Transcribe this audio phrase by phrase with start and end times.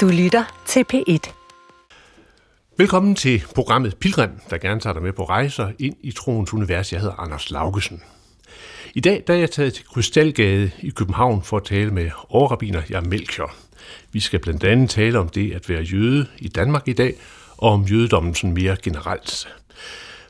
[0.00, 1.32] Du lytter til P1.
[2.78, 6.92] Velkommen til programmet Pilgrim, der gerne tager dig med på rejser ind i troens univers.
[6.92, 8.02] Jeg hedder Anders Laugesen.
[8.94, 12.82] I dag der er jeg taget til Krystalgade i København for at tale med overrabiner
[12.90, 13.54] Jan Melchior.
[14.12, 17.14] Vi skal blandt andet tale om det at være jøde i Danmark i dag,
[17.56, 19.48] og om jødedommen sådan mere generelt.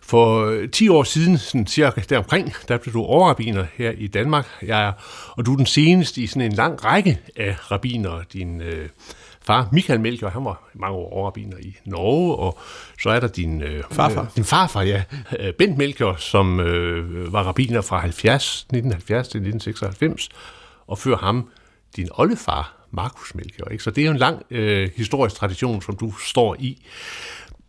[0.02, 4.46] For 10 år siden, sådan cirka deromkring, der blev du overrabiner her i Danmark.
[4.62, 4.92] Jeg er,
[5.30, 8.22] og du er den seneste i sådan en lang række af rabiner.
[8.32, 8.88] Din øh,
[9.42, 12.58] far, Michael Melchior, han var mange år overrabiner i Norge, og
[13.02, 14.22] så er der din øh, Farfar.
[14.22, 15.02] Øh, din farfar, ja,
[15.38, 20.28] øh, Bent Melchior, som øh, var rabiner fra 70, 1970 til 1996,
[20.86, 21.48] og før ham
[21.96, 23.68] din oldefar, Markus Melchior.
[23.68, 23.84] Ikke?
[23.84, 26.86] Så det er jo en lang øh, historisk tradition, som du står i.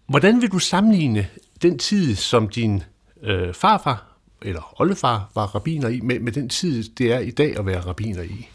[0.07, 1.27] Hvordan vil du sammenligne
[1.62, 2.84] den tid, som din
[3.23, 4.07] øh, farfar
[4.41, 7.81] eller oldefar var rabiner i, med, med den tid, det er i dag at være
[7.81, 8.49] rabiner i?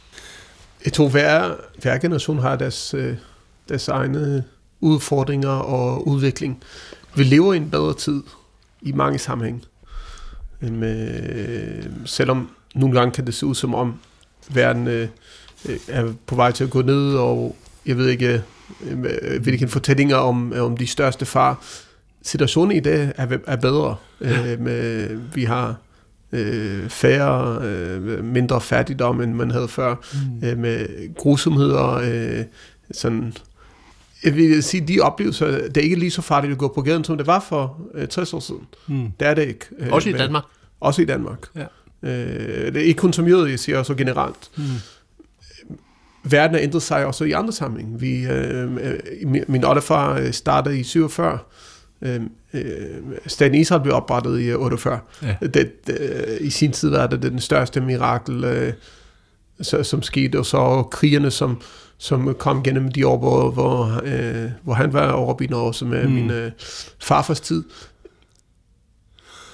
[0.86, 3.16] Jeg tror, hver, hver generation har deres, øh,
[3.68, 4.45] deres egne
[4.80, 6.62] udfordringer og udvikling.
[7.16, 8.23] Vi lever i en bedre tid
[8.82, 9.65] i mange sammenhæng.
[10.62, 13.95] Øhm, øh, selvom nogle gange kan det se ud som om
[14.48, 15.09] verden øh,
[15.68, 17.56] øh er på vej til at gå ned, og
[17.87, 18.43] jeg ved ikke,
[18.90, 21.62] øh, hvilke fortællinger om, om de største far.
[22.23, 23.96] Situationen i dag er, er bedre.
[24.21, 25.76] Øh, med, vi har
[26.32, 30.49] øh, færre, øh, mindre fattigdom, end man havde før, mm.
[30.49, 32.45] øh, med grusomheder, øh,
[32.93, 33.35] sådan,
[34.24, 37.05] jeg vil sige, de oplevelser, det er ikke lige så farligt at gå på gaden,
[37.05, 38.66] som det var for øh, 60 år siden.
[38.87, 39.13] Mm.
[39.21, 39.66] Det er det ikke.
[39.79, 40.45] Øh, også i Danmark?
[40.80, 41.38] Også i Danmark.
[41.57, 41.66] Ja.
[42.02, 44.51] Øh, det er ikke kun som jøde, jeg siger også generelt.
[44.57, 44.65] Mm.
[46.30, 48.01] Verden har ændret sig også i andre sammenhæng.
[48.01, 48.71] Vi, øh,
[49.24, 51.38] min, min oldefar startede i 47,
[52.02, 52.21] øh,
[52.55, 52.63] øh,
[53.27, 54.99] staten Israel blev oprettet i 48.
[55.23, 55.37] Ja.
[55.41, 58.73] Det, det, I sin tid var det den største mirakel, øh,
[59.61, 61.61] så, som skete, og så krigerne, som,
[61.99, 66.12] som kom gennem de år, hvor, hvor, øh, hvor han var overbindende også med mm.
[66.12, 66.50] min øh,
[66.99, 67.65] farfars tid.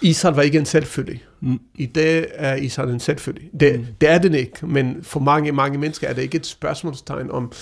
[0.02, 1.24] Israel var ikke en selvfølgelig.
[1.40, 1.60] Mm.
[1.74, 3.50] I dag er Israel en selvfølgelig.
[3.60, 3.86] Det, mm.
[4.00, 7.52] det er den ikke, men for mange, mange mennesker er det ikke et spørgsmålstegn om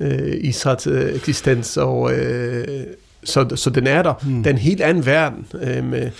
[0.00, 2.86] øh, Israels øh, eksistens og øh,
[3.26, 4.14] så, så den er der.
[4.22, 4.42] Mm.
[4.42, 5.46] Den en helt anden verden.
[5.54, 6.10] Øh, med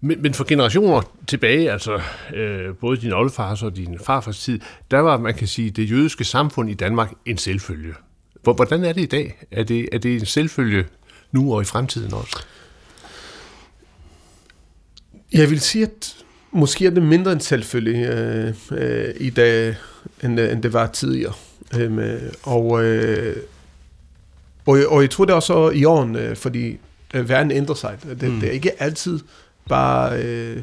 [0.00, 2.00] men, men for generationer tilbage, altså
[2.34, 4.60] øh, både din oldefars og din farfars tid,
[4.90, 7.94] der var, man kan sige, det jødiske samfund i Danmark en selvfølge.
[8.42, 9.46] Hvordan er det i dag?
[9.50, 10.84] Er det, er det en selvfølge
[11.32, 12.44] nu og i fremtiden også?
[15.32, 16.16] Jeg vil sige, at
[16.52, 19.74] måske er det mindre en selvfølge øh, øh, i dag,
[20.22, 21.32] end, end det var tidligere.
[21.78, 23.36] Øh, og øh,
[24.70, 26.78] og, og jeg tror det også i åren, øh, fordi
[27.14, 27.98] øh, verden ændrer sig.
[28.20, 28.40] Det, mm.
[28.40, 29.20] det er ikke altid
[29.68, 30.62] bare øh,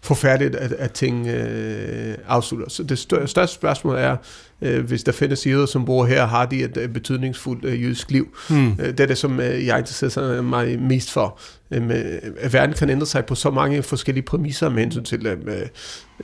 [0.00, 2.68] forfærdeligt, at, at ting øh, afslutter.
[2.68, 4.16] Så det største spørgsmål er,
[4.62, 8.10] øh, hvis der findes jøder, som bor her, har de et, et betydningsfuldt øh, jødisk
[8.10, 8.36] liv.
[8.50, 8.68] Mm.
[8.68, 11.38] Øh, det er det, som øh, jeg interesserer mig mest for.
[11.70, 15.66] Øh, øh, verden kan ændre sig på så mange forskellige præmisser med hensyn til øh,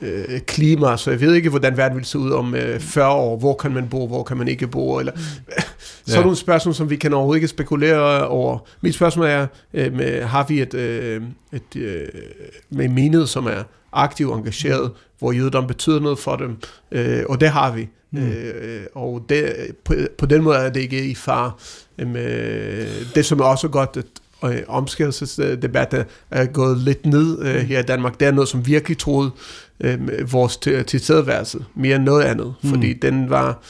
[0.01, 3.37] øh, klima, så jeg ved ikke, hvordan verden vil se ud om øh, 40 år.
[3.37, 4.99] Hvor kan man bo, hvor kan man ikke bo?
[4.99, 5.53] Eller, mm.
[6.05, 6.21] så ja.
[6.21, 8.59] nogle spørgsmål, som vi kan overhovedet ikke spekulere over.
[8.81, 11.21] Mit spørgsmål er, øh, med, har vi et, øh,
[11.53, 12.07] et øh,
[12.69, 14.91] med menighed, som er aktiv engageret.
[15.19, 16.57] Hvor jødedom betyder noget for dem,
[16.91, 17.89] øh, og det har vi.
[18.11, 18.27] Mm.
[18.27, 19.53] Øh, og det,
[19.83, 21.59] på, på den måde er det ikke i far.
[21.99, 22.07] Øh,
[23.15, 27.83] det som er også godt, at øh, omskærelsesdebat er gået lidt ned øh, her i
[27.83, 29.31] Danmark, det er noget, som virkelig troede
[29.79, 29.99] øh,
[30.31, 32.69] vores tilstedeværelse, mere end noget andet, mm.
[32.69, 33.61] fordi den var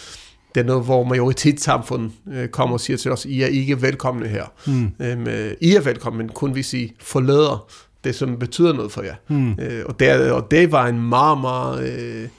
[0.56, 4.28] det er noget, hvor majoritetssamfundet øh, kommer og siger til os, I er ikke velkomne
[4.28, 4.44] her.
[4.68, 4.92] Mm.
[5.00, 7.72] Øhm, øh, I er velkomne, men kun hvis I forlader
[8.04, 9.16] det, som betyder noget for jer.
[9.28, 9.52] Mm.
[9.60, 12.30] Øh, og, det, og det var en meget, meget øh,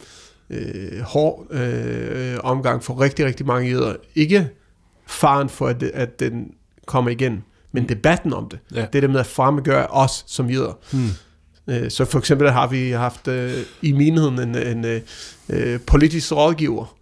[0.50, 3.94] øh, hård øh, omgang for rigtig, rigtig mange jøder.
[4.14, 4.48] Ikke
[5.06, 6.50] faren for, at, at den
[6.86, 8.58] kommer igen, men debatten om det.
[8.74, 8.80] Ja.
[8.80, 10.72] Det er det med at fremmedgøre os som jøder.
[10.92, 11.10] Hmm.
[11.74, 15.00] Øh, så for eksempel har vi haft øh, i menigheden en, en øh,
[15.48, 16.96] øh politisk rådgiver.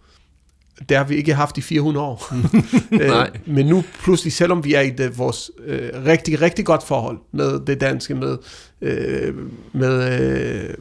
[0.89, 2.33] Det har vi ikke haft i 400 år.
[3.01, 7.17] øh, men nu pludselig, selvom vi er i det, vores øh, rigtig, rigtig godt forhold
[7.31, 8.37] med det danske, med,
[8.81, 9.33] øh,
[9.73, 10.73] med øh,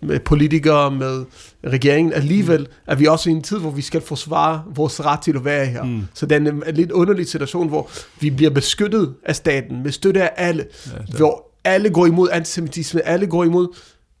[0.00, 1.24] med politikere, med
[1.66, 2.12] regeringen.
[2.12, 2.66] Alligevel mm.
[2.86, 5.66] er vi også i en tid, hvor vi skal forsvare vores ret til at være
[5.66, 5.84] her.
[5.84, 6.02] Mm.
[6.14, 9.92] Så det er en, en lidt underlig situation, hvor vi bliver beskyttet af staten, med
[9.92, 13.68] støtte af alle, ja, hvor alle går imod antisemitisme, alle går imod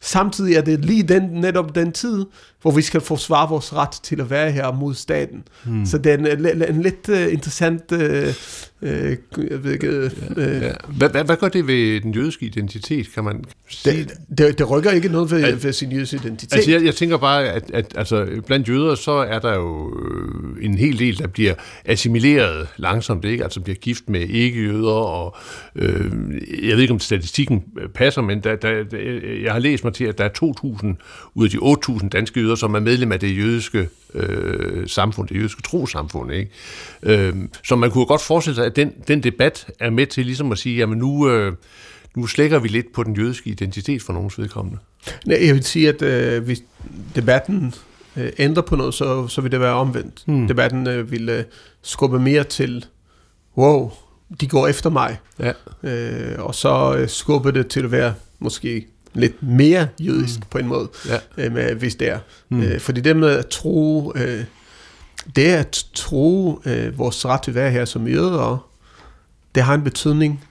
[0.00, 2.24] Samtidig er det lige den, netop den tid,
[2.62, 5.44] hvor vi skal forsvare vores ret til at være her mod staten.
[5.64, 5.86] Mm.
[5.86, 8.34] Så det er en, en, lidt uh, interessant uh,
[8.82, 9.16] Øh,
[9.50, 9.86] jeg ved ikke...
[9.86, 10.72] Øh, ja.
[10.88, 13.98] hvad, hvad, hvad gør det ved den jødiske identitet, kan man sige?
[13.98, 16.54] Det, det, det rykker ikke noget ved, at, ved sin jødiske identitet.
[16.54, 20.64] Altså jeg, jeg tænker bare, at, at altså, blandt jøder, så er der jo øh,
[20.64, 21.54] en hel del, der bliver
[21.84, 23.44] assimileret langsomt, ikke?
[23.44, 25.36] altså bliver gift med ikke-jøder, og
[25.76, 26.10] øh,
[26.62, 27.64] jeg ved ikke, om statistikken
[27.94, 28.98] passer, men der, der,
[29.42, 30.86] jeg har læst mig til, at der er 2.000
[31.34, 31.58] ud af de
[31.98, 36.32] 8.000 danske jøder, som er medlem af det jødiske øh, samfund, det jødiske trosamfund.
[36.32, 36.50] Ikke?
[37.02, 37.34] Øh,
[37.64, 40.58] så man kunne godt forestille sig, at den, den debat er med til ligesom at
[40.58, 41.52] sige, jamen nu, øh,
[42.16, 44.78] nu slækker vi lidt på den jødiske identitet for nogens vedkommende.
[45.26, 46.62] Nej, jeg vil sige, at øh, hvis
[47.14, 47.74] debatten
[48.16, 50.22] øh, ændrer på noget, så, så vil det være omvendt.
[50.26, 50.48] Hmm.
[50.48, 51.44] Debatten øh, vil øh,
[51.82, 52.84] skubbe mere til,
[53.56, 53.92] wow,
[54.40, 55.18] de går efter mig.
[55.38, 55.52] Ja.
[55.82, 58.86] Øh, og så øh, skubber det til at være måske
[59.16, 60.46] lidt mere jødisk mm.
[60.50, 61.44] på en måde, ja.
[61.44, 62.18] øh, med, hvis det er.
[62.48, 62.62] Mm.
[62.62, 64.44] Øh, fordi det med at tro, øh,
[65.36, 68.70] det at tro øh, vores ret til at være her som jøder,
[69.54, 70.44] det har en betydning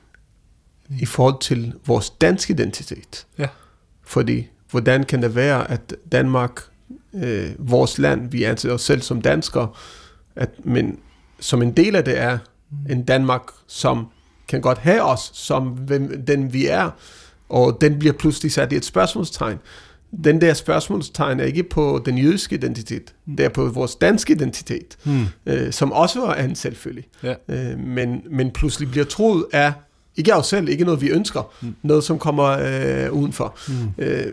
[0.90, 0.96] mm.
[1.00, 3.26] i forhold til vores danske identitet.
[3.38, 3.48] Ja.
[4.04, 6.62] Fordi, hvordan kan det være, at Danmark,
[7.14, 9.70] øh, vores land, vi anser os selv som danskere,
[10.36, 11.00] at, men
[11.40, 12.38] som en del af det er
[12.72, 12.92] mm.
[12.92, 14.08] en Danmark, som
[14.48, 16.92] kan godt have os som hvem, den vi er,
[17.50, 19.58] og den bliver pludselig sat i et spørgsmålstegn.
[20.24, 23.36] Den der spørgsmålstegn er ikke på den jødiske identitet, mm.
[23.36, 25.26] det er på vores danske identitet, mm.
[25.46, 27.06] øh, som også er en selvfølgelig.
[27.24, 27.34] Ja.
[27.50, 29.74] Øh, men, men pludselig bliver troet af,
[30.16, 31.76] ikke af os selv, ikke noget vi ønsker, mm.
[31.84, 33.58] noget som kommer øh, udenfor.
[33.68, 34.04] Mm.
[34.04, 34.26] Øh,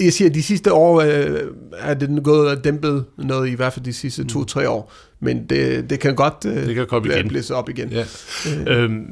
[0.00, 1.40] jeg siger, at de sidste år øh,
[1.78, 4.28] er det gået og dæmpet noget, i hvert fald de sidste mm.
[4.28, 4.92] to-tre år.
[5.20, 7.28] Men det, det kan godt øh, det kan komme igen.
[7.28, 7.88] blæse op igen.
[7.88, 8.04] Ja.
[8.66, 8.82] Øh.
[8.82, 9.04] Øhm,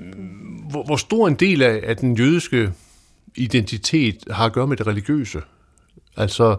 [0.70, 2.70] hvor, hvor stor en del af, af den jødiske
[3.36, 5.40] identitet har at gøre med det religiøse?
[6.16, 6.56] Altså,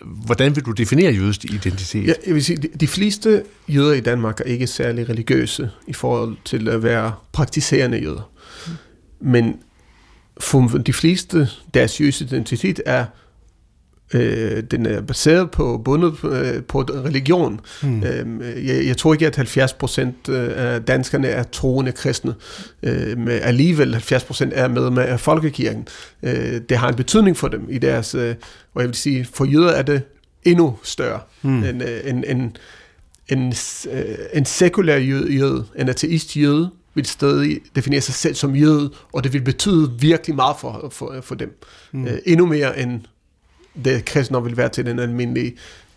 [0.00, 2.06] hvordan vil du definere jødisk identitet?
[2.06, 6.36] Ja, jeg vil sige, de, fleste jøder i Danmark er ikke særlig religiøse i forhold
[6.44, 8.30] til at være praktiserende jøder.
[9.20, 9.56] Men
[10.40, 13.04] for de fleste, deres jødiske identitet er
[14.14, 17.60] Øh, den er baseret på bundet øh, på religion.
[17.82, 18.02] Mm.
[18.02, 22.34] Øh, jeg, jeg tror ikke, at 70 procent øh, af danskerne er troende kristne.
[22.82, 25.88] Øh, men alligevel 70 procent er med med folkekirken.
[26.22, 28.34] Øh, det har en betydning for dem i deres, øh,
[28.74, 30.02] og jeg vil sige, for jøder er det
[30.44, 31.64] endnu større mm.
[31.64, 32.56] end øh, en, en,
[33.28, 33.54] en,
[33.92, 38.90] øh, en sekulær jøde, jøde, en ateist jøde, vil stadig definere sig selv som jøde,
[39.12, 41.58] og det vil betyde virkelig meget for, for, for dem.
[41.92, 42.06] Mm.
[42.06, 43.00] Øh, endnu mere end
[43.84, 45.54] det kristne vil være til den almindelige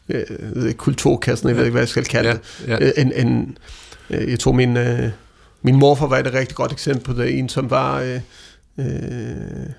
[0.10, 1.60] øh, kulturkassen, jeg ja.
[1.60, 2.36] ved ikke, hvad jeg skal kalde ja.
[2.36, 2.68] det.
[2.68, 2.86] Ja.
[2.86, 3.58] Øh, en, en,
[4.10, 5.10] øh, jeg tror, min, øh,
[5.62, 7.40] min morfar var et rigtig godt eksempel på det.
[7.40, 8.02] En, som var...
[8.02, 8.20] Øh,
[8.80, 9.70] øh,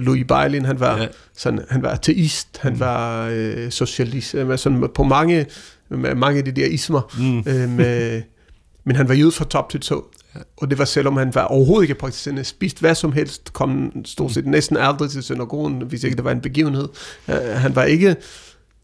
[0.00, 1.06] Louis Beilin, han var, ja.
[1.36, 2.80] sådan, han var ateist, han mm.
[2.80, 5.46] var øh, socialist, øh, sådan på mange,
[5.90, 7.38] mange af de der ismer, mm.
[7.38, 8.22] øh, med,
[8.84, 10.10] men han var jød fra top til tå.
[10.56, 14.32] Og det var selvom han var overhovedet ikke praktiserende, spist hvad som helst, kom stort
[14.32, 16.88] set næsten aldrig til synagogen, hvis ikke det var en begivenhed.
[17.28, 18.16] Uh, han var ikke,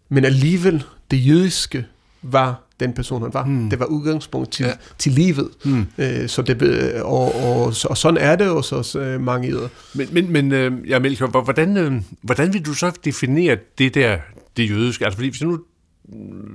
[0.09, 1.87] men alligevel det jødiske
[2.23, 3.45] var den person, han var.
[3.45, 3.71] Mm.
[3.71, 4.73] Det var udgangspunkt til, ja.
[4.99, 5.49] til livet.
[5.65, 5.87] Mm.
[5.99, 9.69] Uh, så det, og, og, og sådan er det også hos uh, mange jøder.
[9.95, 14.19] Men, men, men uh, ja, Melchior, hvordan, uh, hvordan vil du så definere det der,
[14.57, 15.05] det jødiske?
[15.05, 15.59] Altså fordi hvis nu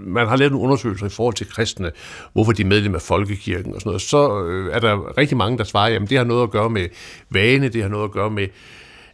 [0.06, 1.92] man har lavet en undersøgelse i forhold til kristne,
[2.34, 5.58] hvorfor de er medlem af folkekirken og sådan noget, så øh, er der rigtig mange,
[5.58, 6.88] der svarer, jamen det har noget at gøre med
[7.30, 8.48] vane, det har noget at gøre med,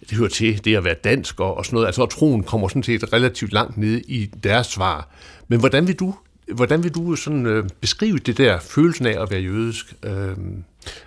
[0.09, 1.87] det hører til, det at være dansk og, og sådan noget.
[1.87, 5.09] Altså troen kommer sådan set relativt langt ned i deres svar.
[5.47, 6.15] Men hvordan vil du
[6.55, 9.95] Hvordan vil du sådan øh, beskrive det der følelsen af at være jødisk?
[10.03, 10.37] Øh...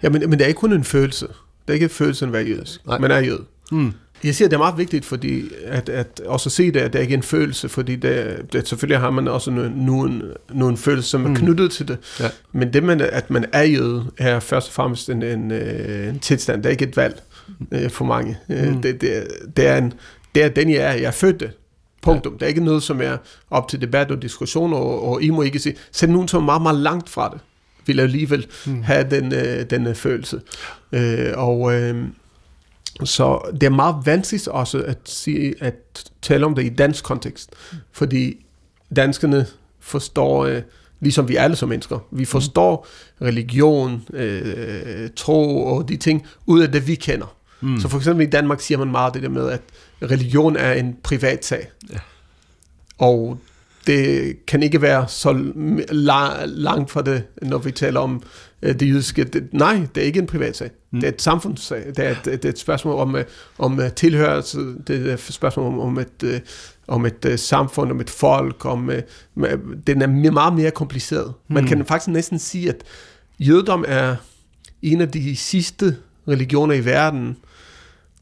[0.03, 1.26] Ja, men, men det er ikke kun en følelse.
[1.26, 2.87] Det er ikke følelsen af at være jødisk.
[2.87, 2.99] Nej.
[2.99, 3.41] Man er jød.
[3.71, 3.93] Hmm.
[4.25, 7.02] Jeg siger, det er meget vigtigt, fordi at, at også se det, at det er
[7.02, 11.28] ikke en følelse, fordi det, det, selvfølgelig har man også nogle, nogle følelser, som er
[11.28, 11.37] mm.
[11.37, 11.99] knyttet til det.
[12.21, 12.28] Ja.
[12.52, 16.19] Men det, man, at man er jøde, er først og fremmest en, en, øh, en
[16.19, 16.62] tilstand.
[16.62, 17.23] Det er ikke et valg
[17.73, 18.38] øh, for mange.
[18.49, 18.83] Øh, mm.
[18.83, 19.26] Det, det,
[19.57, 19.93] det, er en,
[20.35, 20.93] det er den, jeg er.
[20.93, 21.50] Jeg er født det.
[22.02, 22.33] Punktum.
[22.33, 22.37] Ja.
[22.38, 23.16] Det er ikke noget, som er
[23.50, 25.75] op til debat og diskussion, og, og I må ikke se.
[25.93, 27.40] Selv nogen, som er meget, meget langt fra det,
[27.87, 28.83] vil alligevel mm.
[28.83, 30.40] have den, øh, den følelse.
[30.93, 31.75] Øh, og...
[31.75, 32.04] Øh,
[33.05, 35.75] så det er meget vanskeligt også at, sige, at
[36.23, 37.51] tale om det i dansk kontekst,
[37.93, 38.47] fordi
[38.97, 39.47] danskerne
[39.81, 40.63] forstår, øh,
[41.01, 42.87] ligesom vi alle som mennesker, vi forstår
[43.23, 47.37] religion, øh, tro og de ting, ud af det vi kender.
[47.61, 47.81] Mm.
[47.81, 49.61] Så for eksempel i Danmark siger man meget det der med, at
[50.03, 51.71] religion er en privat sag.
[51.93, 51.99] Ja.
[52.99, 53.39] Og
[53.87, 55.53] det kan ikke være så
[56.49, 58.23] langt fra det, når vi taler om
[58.73, 59.25] det jødiske.
[59.25, 60.71] Det, nej, det er ikke en privat sag.
[60.90, 61.00] Mm.
[61.00, 61.87] Det er et samfundssag.
[61.87, 63.25] Det er et, det er et spørgsmål om, øh,
[63.59, 64.59] om øh, tilhørelse.
[64.87, 66.42] Det er et spørgsmål om, om et,
[66.88, 68.64] om et samfund, om et folk.
[68.64, 68.90] Om,
[69.87, 71.35] den er meget mere kompliceret.
[71.49, 71.68] Man mm.
[71.68, 72.83] kan faktisk næsten sige, at
[73.38, 74.16] jødedom er
[74.83, 75.97] en af de sidste
[76.28, 77.37] religioner i verden,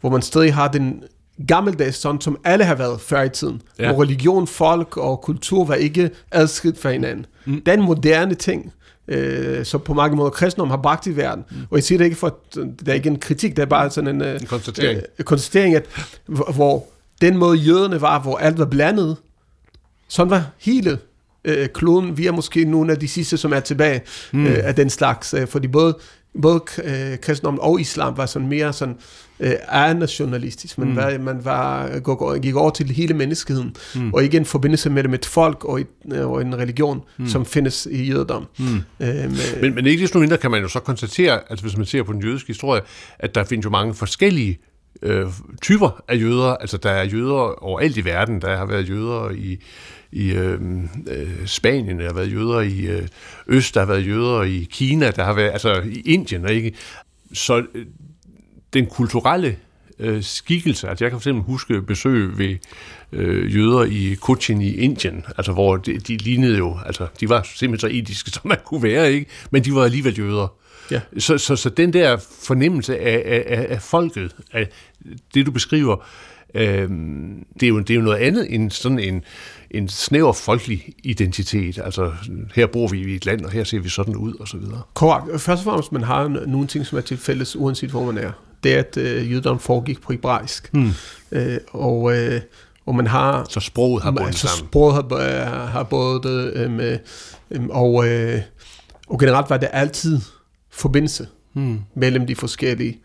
[0.00, 1.02] hvor man stadig har den
[1.48, 3.62] gammeldags sådan, som alle har været før i tiden.
[3.78, 3.92] Ja.
[3.92, 7.26] Hvor religion, folk og kultur var ikke adskilt fra hinanden.
[7.44, 7.62] Mm.
[7.66, 8.72] Den moderne ting,
[9.08, 11.44] øh, som på mange måder kristendom har bragt i verden.
[11.50, 11.56] Mm.
[11.70, 14.14] Og jeg siger det ikke for, det er ikke en kritik, det er bare sådan
[14.14, 15.00] en, øh, En konstatering.
[15.18, 15.86] øh, konstatering, at
[16.26, 16.86] hvor, hvor
[17.20, 19.16] den måde jøderne var, hvor alt var blandet,
[20.08, 20.98] sådan var hele
[21.44, 22.16] øh, kloden.
[22.18, 24.46] Vi er måske nogle af de sidste, som er tilbage mm.
[24.46, 25.34] øh, af den slags.
[25.34, 25.98] Øh, fordi både,
[26.42, 28.96] både øh, kristendom og islam var sådan mere sådan
[29.40, 29.54] øh,
[29.98, 30.78] nationalistisk.
[30.78, 30.96] Man, mm.
[30.96, 34.14] var, man var, gå- gik over til hele menneskeheden, mm.
[34.14, 37.02] og ikke en forbindelse med det med et folk og, et, øh, og en religion,
[37.18, 37.26] mm.
[37.26, 38.46] som findes i jødedom.
[38.58, 38.64] Mm.
[38.66, 41.86] Øh, med, Men, men ikke desto mindre kan man jo så konstatere, altså hvis man
[41.86, 42.80] ser på den jødiske historie,
[43.18, 44.58] at der findes jo mange forskellige
[45.02, 45.26] øh,
[45.62, 46.56] typer af jøder.
[46.56, 48.40] Altså der er jøder overalt i verden.
[48.40, 49.58] Der har været jøder i,
[50.12, 50.60] i øh,
[51.06, 53.08] øh, Spanien, der har været jøder i øh,
[53.46, 56.72] Øst, der har været jøder i Kina, der har været, altså i Indien, ikke?
[57.32, 57.86] Så øh,
[58.72, 59.56] den kulturelle
[59.98, 62.56] øh, skikkelse, altså jeg kan for eksempel huske besøg ved
[63.12, 67.42] øh, jøder i Cochin i Indien, altså hvor de, de lignede jo, altså de var
[67.54, 69.26] simpelthen så etiske, som man kunne være, ikke?
[69.50, 70.54] Men de var alligevel jøder.
[70.90, 71.00] Ja.
[71.18, 74.68] Så, så, så den der fornemmelse af, af, af, af folket, af
[75.34, 76.02] det du beskriver, øh,
[76.54, 79.22] det, er jo, det er jo noget andet end sådan en,
[79.70, 81.78] en snæver folkelig identitet.
[81.84, 82.12] Altså,
[82.54, 84.82] her bor vi i et land, og her ser vi sådan ud, og så videre.
[84.94, 85.40] Korrekt.
[85.40, 88.30] Først og fremmest, man har nogle ting, som er til fælles, uanset hvor man er.
[88.62, 90.70] Det er, at øh, jødedom foregik på hebraisk.
[90.72, 90.90] Hmm.
[91.32, 92.40] Øh, og, øh,
[92.86, 93.46] og man har...
[93.50, 94.68] Så sproget har bundet sammen.
[94.68, 96.98] sproget har, øh, har både det, øh, med,
[97.50, 98.40] øh, og, øh,
[99.08, 100.20] og generelt var det altid
[100.70, 101.80] forbindelse hmm.
[101.94, 103.00] mellem de forskellige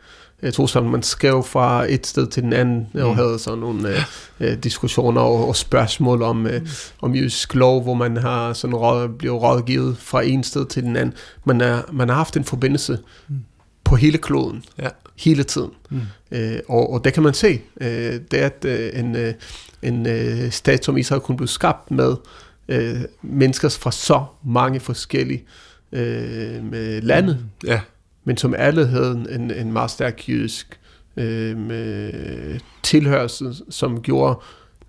[0.54, 4.02] tror sammen, man skrev fra et sted til den anden, og havde sådan nogle øh,
[4.40, 6.62] øh, diskussioner og, og spørgsmål om, øh,
[7.02, 10.96] om jødisk lov, hvor man har sådan råd, blevet rådgivet fra en sted til den
[10.96, 11.14] anden.
[11.46, 13.00] Man, er, man har haft en forbindelse
[13.84, 14.88] på hele kloden, Ja.
[15.20, 15.72] hele tiden.
[15.90, 16.02] Mm.
[16.32, 17.88] Øh, og, og det kan man se, øh,
[18.32, 19.34] det er, at øh, en, øh,
[19.82, 22.16] en øh, stat som Israel kunne blive skabt med
[22.70, 25.44] øh, mennesker fra så mange forskellige
[25.92, 27.80] øh, lande, Ja.
[28.28, 30.80] Men som alle havde en, en meget stærk jødisk
[31.18, 34.40] øh, tilhørelse, som gjorde,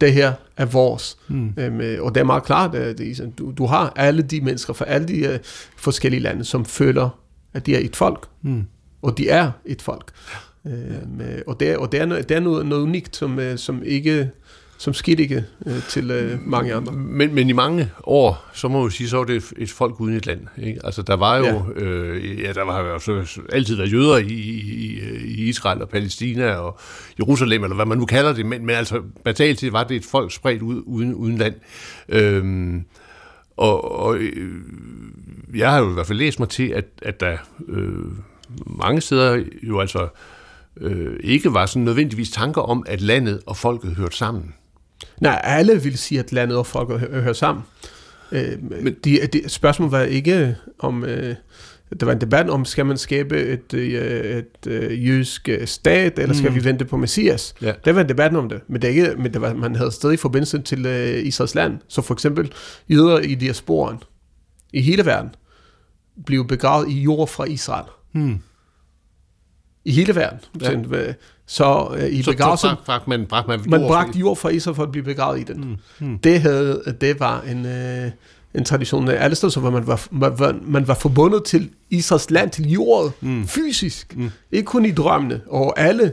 [0.00, 1.18] det her er vores.
[1.28, 1.54] Mm.
[1.56, 3.00] Øh, og det er meget klart, at
[3.38, 5.38] du, du har alle de mennesker fra alle de øh,
[5.76, 7.18] forskellige lande, som føler,
[7.52, 8.28] at de er et folk.
[8.42, 8.64] Mm.
[9.02, 10.12] Og de er et folk.
[10.66, 13.58] Øh, med, og det, og det er, noget, det er noget, noget unikt, som, øh,
[13.58, 14.30] som ikke
[14.78, 16.92] som skete ikke øh, til øh, mange andre.
[16.92, 19.70] Men, men i mange år, så må man jo sige, så var det et, et
[19.70, 20.40] folk uden et land.
[20.58, 20.80] Ikke?
[20.84, 21.44] Altså, der var jo,
[21.76, 21.82] ja.
[21.82, 26.54] Øh, ja, der var jo så altid været jøder i, i, i Israel og Palæstina
[26.54, 26.78] og
[27.18, 30.04] Jerusalem, eller hvad man nu kalder det, men, men altså, basalt set var det et
[30.04, 31.54] folk spredt ud, uden, uden land.
[32.08, 32.84] Øhm,
[33.56, 34.52] og, og øh,
[35.54, 37.36] jeg har jo i hvert fald læst mig til, at, at der
[37.68, 38.04] øh,
[38.66, 40.08] mange steder jo altså
[40.80, 44.54] øh, ikke var sådan nødvendigvis tanker om, at landet og folket hørte sammen.
[45.20, 47.64] Nej, alle vil sige, at landet og folk hø- hører sammen.
[48.32, 51.04] Øh, Men de, de, spørgsmålet var ikke om...
[51.04, 51.34] Øh,
[52.00, 56.18] der var en debat om, skal man skabe et, øh, et øh, jødisk øh, stat,
[56.18, 56.56] eller skal mm.
[56.56, 57.54] vi vente på Messias?
[57.62, 57.72] Ja.
[57.84, 60.18] Der var en debat om det, men, det ikke, men det var, man havde stadig
[60.18, 61.78] forbindelse til øh, Israels land.
[61.88, 62.52] Så for eksempel
[62.88, 63.98] jøder i diasporen
[64.72, 65.34] i hele verden
[66.26, 67.86] blev begravet i jord fra Israel.
[68.12, 68.38] Hmm.
[69.84, 70.38] I hele verden.
[70.60, 70.70] Ja.
[70.70, 71.12] Ja.
[71.50, 72.70] Så øh, i Så, begravelsen...
[72.70, 75.40] så bragte man, bragte man, Man jord- bragte jord fra Israel for at blive begravet
[75.40, 75.78] i den.
[76.00, 76.06] Mm.
[76.06, 76.18] Mm.
[76.18, 78.10] Det, havde, det var en, øh,
[78.54, 82.30] en tradition alle steder, så hvor man var, man, var, man var forbundet til Israels
[82.30, 83.46] land, til jordet, mm.
[83.46, 84.16] fysisk.
[84.16, 84.30] Mm.
[84.52, 85.40] Ikke kun i drømmene.
[85.50, 86.12] Og alle,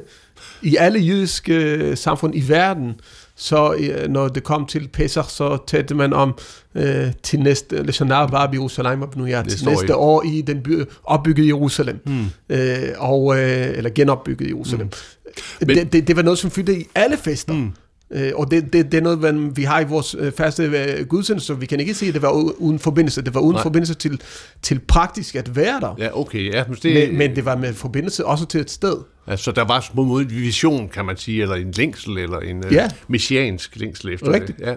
[0.62, 2.94] i alle jødiske øh, samfund i verden,
[3.38, 6.38] så øh, når det kom til Pesach, så talte man om
[6.76, 10.64] øh, til næste, Leshanar Bab Jerusalem og nu Det til næste i- år i den
[10.64, 12.00] by, opbyggede Jerusalem.
[12.06, 12.26] Mm.
[12.50, 14.86] Øh, og, øh, eller genopbygget Jerusalem.
[14.86, 15.68] Mm.
[15.68, 17.54] Men- Det, det, det var noget, som fyldte i alle fester.
[17.54, 17.72] Mm.
[18.16, 21.06] Øh, og det, det, det er noget, man, vi har i vores øh, faste øh,
[21.06, 23.22] gudstjeneste, så vi kan ikke sige, at det var uden forbindelse.
[23.22, 23.64] Det var uden Nej.
[23.64, 24.22] Forbindelse til,
[24.62, 25.96] til praktisk at være der.
[25.98, 26.04] Ja.
[26.04, 26.54] Ja, okay.
[26.54, 28.98] Ja, men, det, Men, men det var med forbindelse også til et sted.
[29.28, 32.64] altså, der var små måde en vision, kan man sige, eller en længsel, eller en
[32.64, 32.76] ja.
[32.76, 32.86] Ja.
[32.86, 34.60] uh, messiansk længsel efter Rigtigt.
[34.60, 34.66] det.
[34.66, 34.76] Ja.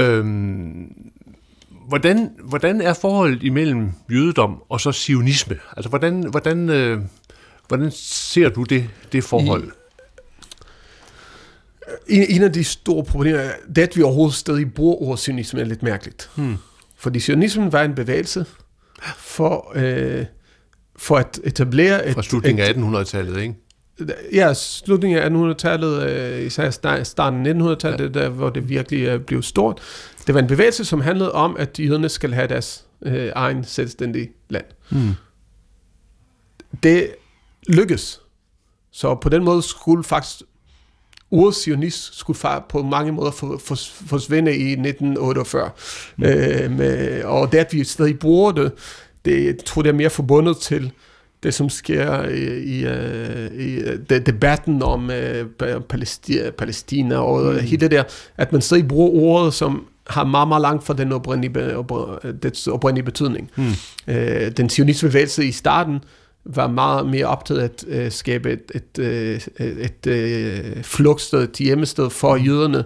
[0.00, 0.08] Ja.
[0.08, 0.86] Øhm,
[1.88, 5.56] hvordan, hvordan er forholdet imellem jødedom og så sionisme?
[5.76, 7.00] Altså, hvordan, hvordan, øh,
[7.68, 9.70] hvordan ser du det, det forhold?
[12.08, 15.60] En, en af de store problemer, er, det at vi overhovedet stadig bruger ordet sionisme,
[15.60, 16.30] er lidt mærkeligt.
[16.36, 16.56] Hmm.
[16.96, 18.46] Fordi sionismen var en bevægelse
[19.16, 20.24] for, øh,
[20.96, 22.14] for at etablere et...
[22.14, 23.54] fra slutningen af 1800-tallet, ikke?
[24.32, 28.20] Ja, slutningen af 1800-tallet, øh, især sta- starten af 1900-tallet, ja.
[28.20, 29.80] der, hvor det virkelig øh, blev stort.
[30.26, 34.30] Det var en bevægelse, som handlede om, at jøderne skal have deres øh, egen selvstændige
[34.50, 34.64] land.
[34.90, 35.14] Hmm.
[36.82, 37.10] det
[37.68, 38.20] lykkes.
[38.90, 40.42] Så på den måde skulle faktisk
[41.30, 45.70] ordet sionist skulle på mange måder for, for, forsvinde i 1948.
[46.16, 46.24] Mm.
[46.24, 48.72] Øh, med, og det, at vi stadig bruger det,
[49.24, 50.92] det jeg tror det er mere forbundet til
[51.42, 53.80] det, som sker i, i, øh, i
[54.10, 57.60] de, debatten om uh, Palæstina, Palæstina og mm.
[57.60, 58.02] hele det der,
[58.36, 63.04] at man stadig bruger ordet, som har meget, meget langt fra den oprindelige, dets oprindelige
[63.04, 63.50] betydning.
[63.56, 63.66] Mm.
[64.08, 64.14] Uh,
[64.56, 66.00] den sionistiske bevægelse i starten
[66.54, 69.04] var meget mere optaget at uh, skabe et, et,
[69.60, 72.44] et, et uh, flugtsted, et hjemmested for mm.
[72.44, 72.84] jøderne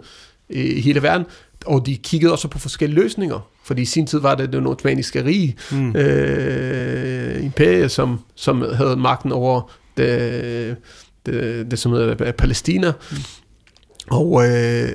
[0.49, 1.26] i hele verden,
[1.66, 3.49] og de kiggede også på forskellige løsninger.
[3.64, 5.97] Fordi i sin tid var det den ottomaniske rige mm.
[5.97, 10.76] øh, imperie, som, som havde magten over det,
[11.26, 12.92] det, det som hedder Palæstina.
[13.11, 13.16] Mm.
[14.11, 14.88] Og, øh,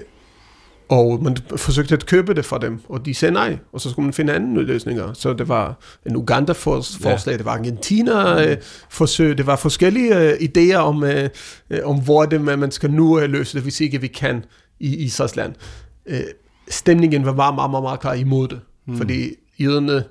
[0.89, 4.03] og man forsøgte at købe det fra dem, og de sagde nej, og så skulle
[4.03, 5.13] man finde andre løsninger.
[5.13, 7.37] Så det var en Uganda-forslag, ja.
[7.37, 11.29] det var Argentina-forsøg, øh, det var forskellige øh, idéer om, øh,
[11.83, 14.45] om hvor det man skal nu løse det, hvis ikke vi kan
[14.79, 15.53] i Israels land.
[16.05, 16.19] Øh,
[16.69, 18.59] stemningen var meget, meget, meget klar imod det.
[18.87, 18.97] Mm.
[18.97, 19.29] Fordi
[19.59, 20.03] jøderne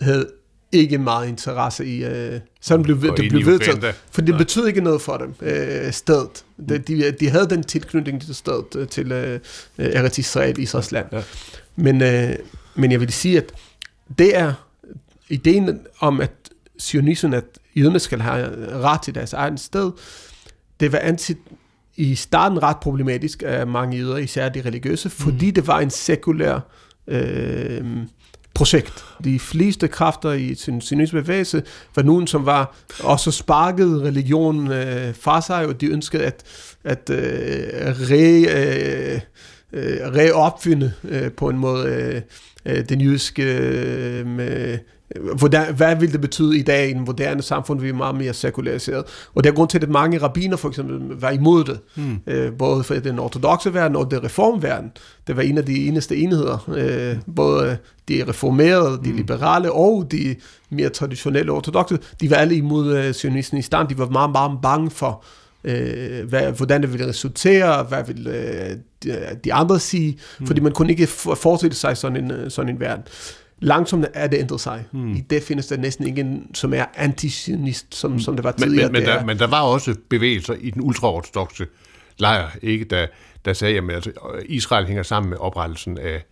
[0.00, 0.26] havde
[0.74, 5.00] ikke meget interesse i, øh, sådan blev, det blev vedtaget, for det betød ikke noget
[5.00, 6.44] for dem, øh, stedet.
[6.68, 9.40] De, de, de havde den tilknytning til stedet, øh, til øh,
[9.78, 11.06] Eretz Israel, Israels land.
[11.12, 11.22] Ja.
[11.76, 12.36] Men, øh,
[12.74, 13.52] men jeg vil sige, at
[14.18, 14.52] det er
[15.28, 16.32] ideen om, at
[16.78, 17.44] sionismen, at
[17.76, 18.48] jøderne skal have
[18.80, 19.92] ret til deres egen sted,
[20.80, 21.34] det var anti,
[21.96, 25.54] i starten ret problematisk af mange jøder, især de religiøse, fordi mm.
[25.54, 26.60] det var en sekulær
[27.06, 27.84] øh,
[28.54, 29.04] projekt.
[29.24, 31.62] De fleste kræfter i sin sionisme bevægelse
[31.96, 36.42] var nogen, som var også sparket religionen øh, fra sig, og de ønskede at,
[36.84, 37.18] at øh,
[38.10, 39.20] re, øh,
[39.72, 42.22] øh reopfinde øh, på en måde øh,
[42.66, 44.78] øh den jødiske øh, med,
[45.38, 48.32] hvordan, hvad vil det betyde i dag i en moderne samfund, vi er meget mere
[48.32, 49.04] sekulariseret.
[49.34, 52.18] Og det er grund til, at mange rabbiner for eksempel var imod det, hmm.
[52.26, 54.92] øh, både for den ortodoxe verden og den reformverden.
[55.26, 57.76] Det var en af de eneste enheder, øh, både
[58.08, 59.16] de reformerede, de hmm.
[59.16, 60.36] liberale og de
[60.70, 63.88] mere traditionelle ortodoxe, de var alle imod øh, sionisten i stand.
[63.88, 65.24] De var meget, meget bange for,
[65.64, 68.76] øh, hvad, hvordan det ville resultere, hvad ville øh,
[69.44, 70.46] de, andre sige, hmm.
[70.46, 73.04] fordi man kunne ikke forestille sig sådan en, øh, sådan en verden
[73.64, 74.84] langsomt er det ændret sig.
[74.92, 75.12] Hmm.
[75.12, 78.20] I det findes der næsten ingen, som er antisionist, som, hmm.
[78.20, 78.92] som det var tidligere.
[78.92, 81.66] Men, men, der, men der var også bevægelser i den ultraortodoxe
[82.18, 83.06] lejr, ikke, der,
[83.44, 84.12] der sagde, at altså,
[84.46, 86.24] Israel hænger sammen med oprettelsen af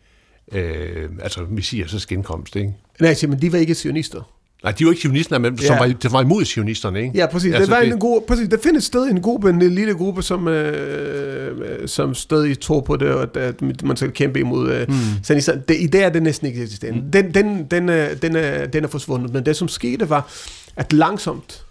[0.52, 2.56] øh, altså Messias' genkomst.
[2.56, 2.72] Ikke?
[3.00, 4.32] Nej, men de var ikke sionister.
[4.62, 5.78] Nej, de var ikke sionister, men som, ja.
[5.78, 7.18] var, det var imod sionisterne, ikke?
[7.18, 7.54] Ja, præcis.
[7.54, 7.92] Altså, det var det...
[7.92, 8.48] en god, præcis.
[8.48, 13.08] Der findes sted en gruppe, en lille gruppe, som, øh, som stadig tror på det,
[13.08, 15.38] og at man skal kæmpe imod øh, mm.
[15.68, 17.00] Det, I dag er det næsten ikke eksisterende.
[17.00, 17.10] Mm.
[17.10, 17.88] Den, den, den,
[18.22, 19.32] den, er, den er forsvundet.
[19.32, 20.32] Men det, som skete, var,
[20.76, 21.64] at langsomt,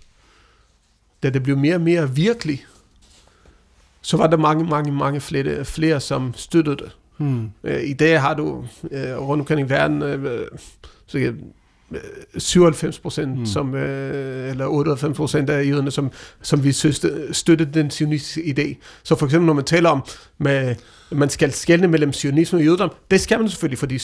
[1.23, 2.65] da det blev mere og mere virkelig,
[4.01, 6.91] så var der mange, mange, mange flere, flere som støttede det.
[7.17, 7.49] Mm.
[7.63, 10.47] Øh, I dag har du øh, rundt omkring i verden, øh,
[11.08, 11.34] så
[12.38, 13.45] 97 procent, mm.
[13.45, 16.71] som, øh, eller 98 procent af jøderne, som, som vi
[17.32, 18.84] støtte den sionistiske idé.
[19.04, 20.04] Så for eksempel, når man taler om,
[20.38, 20.75] med,
[21.12, 23.97] man skal skelne mellem sionisme og jødedom, det skal man selvfølgelig, fordi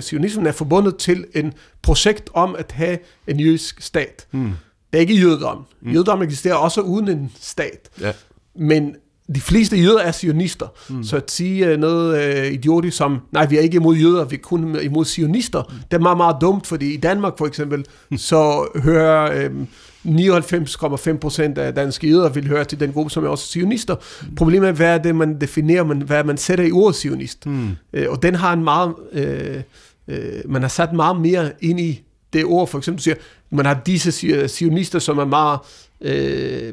[0.00, 1.52] sionismen er forbundet til en
[1.82, 4.26] projekt om at have en jødisk stat.
[4.32, 4.52] Mm.
[4.92, 5.66] Det er ikke jødedom.
[5.80, 5.90] Mm.
[5.90, 7.90] Jødedom eksisterer også uden en stat.
[8.00, 8.12] Ja.
[8.54, 8.96] Men
[9.34, 10.66] de fleste jøder er sionister.
[10.88, 11.04] Mm.
[11.04, 14.36] Så at sige uh, noget uh, idiotisk som, nej, vi er ikke imod jøder, vi
[14.36, 15.74] er kun imod sionister, mm.
[15.90, 17.84] det er meget, meget dumt, fordi i Danmark for eksempel,
[18.16, 19.66] så hører uh,
[20.04, 23.94] 99,5 procent af danske jøder vil høre til den gruppe, som er også sionister.
[23.94, 24.34] Mm.
[24.34, 27.46] Problemet er, hvad er det, man definerer, man, hvad man sætter i ordet sionist.
[27.46, 27.76] Mm.
[27.98, 32.02] Uh, og den har en meget, uh, uh, man har sat meget mere ind i
[32.32, 33.14] det ord, for eksempel, du siger,
[33.50, 35.58] man har disse sionister, som er meget
[36.02, 36.72] øh,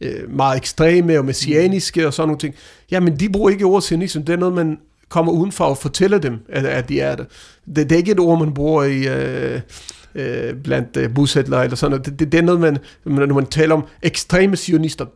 [0.00, 2.54] øh, meget ekstreme og messianiske og sådan nogle ting.
[2.90, 4.22] Jamen, de bruger ikke ordet sionisme.
[4.22, 4.78] Det er noget, man
[5.08, 7.26] kommer udenfor og fortæller dem, at, at de er det.
[7.66, 7.76] det.
[7.76, 9.06] Det er ikke et ord, man bruger i...
[9.06, 9.60] Øh,
[10.14, 12.06] øh, blandt øh, bosættere eller sådan noget.
[12.06, 15.06] Det, det, det er noget, man, når man taler om ekstreme sionister,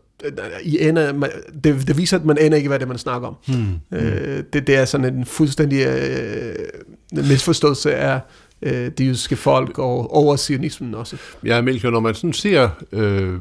[0.62, 1.30] i ender, man,
[1.64, 3.36] det, det viser, at man aner ikke, hvad det er, man snakker om.
[3.48, 3.98] Hmm.
[3.98, 6.54] Øh, det, det er sådan en fuldstændig øh,
[7.12, 8.20] misforståelse af,
[8.62, 11.16] øh, det jødiske folk og over sionismen også.
[11.44, 13.38] Ja, Melchior, når man sådan ser øh,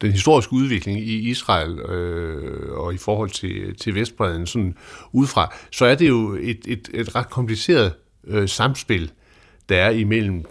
[0.00, 4.74] den historiske udvikling i Israel øh, og i forhold til, til Vestbreden sådan
[5.12, 7.92] udefra, så er det jo et, et, et ret kompliceret
[8.26, 9.10] øh, samspil,
[9.68, 10.44] der er imellem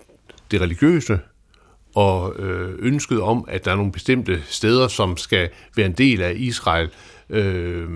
[0.52, 1.20] det religiøse
[1.96, 6.22] og øh, ønsket om, at der er nogle bestemte steder, som skal være en del
[6.22, 6.90] af Israel,
[7.32, 7.88] Øh,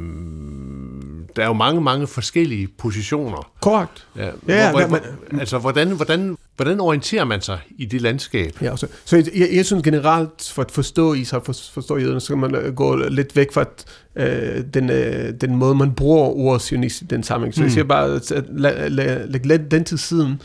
[1.36, 3.52] der er jo mange, mange forskellige positioner.
[3.62, 4.08] Korrekt.
[4.15, 5.00] Ja, ja, hvor, hvor,
[5.32, 8.62] men, altså, hvordan, hvordan Hvordan orienterer man sig i det landskab?
[8.62, 12.19] Ja, så, så jeg, jeg synes generelt, for at forstå Israel, for at forstå jøderne,
[12.19, 15.93] så kan man øh, gå lidt væk fra at, øh, den, øh, den måde, man
[15.93, 17.54] bruger ordet sionist i den sammenhæng.
[17.54, 17.63] Så mm.
[17.63, 20.41] jeg siger bare, at læg la, la, la, den til siden,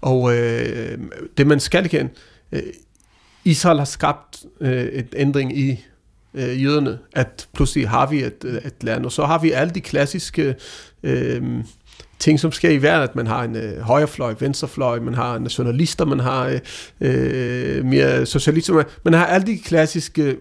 [0.00, 0.98] og øh,
[1.38, 2.10] det man skal kende,
[2.52, 2.62] øh,
[3.44, 5.84] Israel har skabt øh, et ændring i
[6.34, 9.80] øh, jøderne, at pludselig har vi et, et land, og så har vi alle de
[9.80, 10.54] klassiske
[11.02, 11.42] øh,
[12.18, 16.04] ting, som sker i verden, at man har en øh, højrefløj, venstrefløj, man har nationalister,
[16.04, 16.60] man har øh,
[17.00, 20.36] øh mere socialister, man, man har alle de klassiske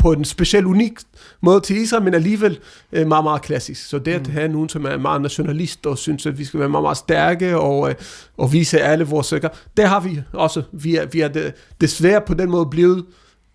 [0.00, 0.92] på en speciel unik
[1.40, 2.58] måde til Israel, men alligevel
[2.92, 3.88] øh, meget, meget klassisk.
[3.88, 4.32] Så det at mm.
[4.32, 7.58] have nogen, som er meget nationalist og synes, at vi skal være meget, meget stærke
[7.58, 7.94] og, øh,
[8.36, 10.62] og vise alle vores søger, det har vi også.
[10.72, 13.04] Vi er, vi er det, desværre på den måde blevet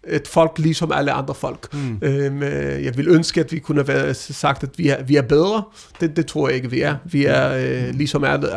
[0.08, 1.74] et folk ligesom alle andre folk.
[1.74, 2.00] Mm.
[2.02, 5.16] Øhm, øh, jeg vil ønske, at vi kunne have været sagt, at vi er, vi
[5.16, 5.64] er bedre.
[6.02, 6.96] Det, det tror jeg ikke, vi er.
[7.06, 7.54] Vi er
[7.88, 8.50] øh, ligesom alle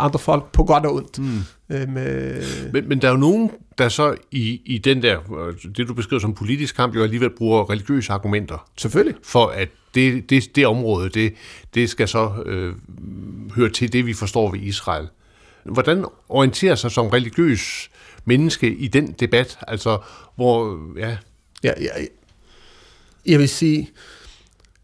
[0.00, 1.18] andre folk på godt og ondt.
[1.18, 1.40] Mm.
[1.70, 2.42] Øhm, øh,
[2.72, 5.18] men, men der er jo nogen, der så i, i den der,
[5.76, 8.68] det du beskriver som politisk kamp, jo alligevel bruger religiøse argumenter.
[8.76, 9.14] Selvfølgelig.
[9.22, 11.34] For at det, det, det område, det,
[11.74, 12.74] det skal så øh,
[13.56, 15.08] høre til det, vi forstår ved Israel.
[15.64, 17.90] Hvordan orienterer sig som religiøs
[18.26, 19.58] menneske i den debat?
[19.68, 19.98] Altså,
[20.36, 21.16] hvor, ja...
[21.64, 21.90] Ja, ja,
[23.26, 23.90] jeg vil sige,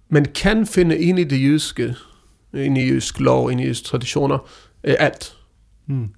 [0.09, 1.95] man kan finde ind i det jødiske,
[2.55, 4.39] ind i jødisk lov, ind i jødiske traditioner,
[4.85, 5.37] øh, alt.
[5.87, 6.09] Mm.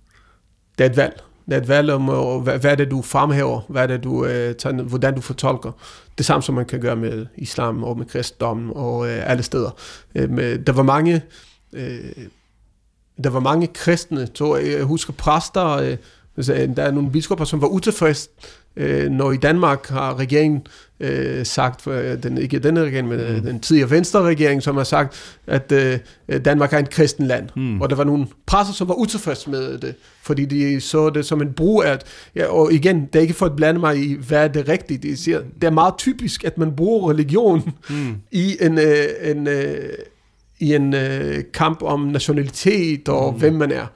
[0.78, 1.22] Det er et valg.
[1.46, 2.04] Det er et valg om,
[2.42, 5.72] hvad, hvad er det, du fremhæver, hvad det, du, øh, tager, hvordan du fortolker.
[6.18, 9.70] Det samme, som man kan gøre med islam og med kristendommen og øh, alle steder.
[10.14, 11.22] Øh, med, der var mange...
[11.72, 12.12] Øh,
[13.24, 15.96] der var mange kristne, så jeg husker præster, øh,
[16.36, 18.28] der er nogle biskopper, som var utilfredse,
[18.76, 20.66] øh, når i Danmark har regeringen
[21.00, 23.42] øh, sagt, øh, den, ikke denne regering, men mm.
[23.42, 25.98] den tidligere venstre regering, som har sagt, at øh,
[26.44, 27.48] Danmark er en kristen land.
[27.56, 27.80] Mm.
[27.80, 31.42] Og der var nogle presser, som var utilfredse med det, fordi de så det som
[31.42, 34.16] en brug af, at, ja, og igen, det er ikke for at blande mig i,
[34.28, 38.14] hvad er det rigtige, de siger, det er meget typisk, at man bruger religion mm.
[38.30, 39.88] i en, øh, en øh,
[40.64, 43.38] i en øh, kamp om nationalitet og mm.
[43.38, 43.86] hvem man er.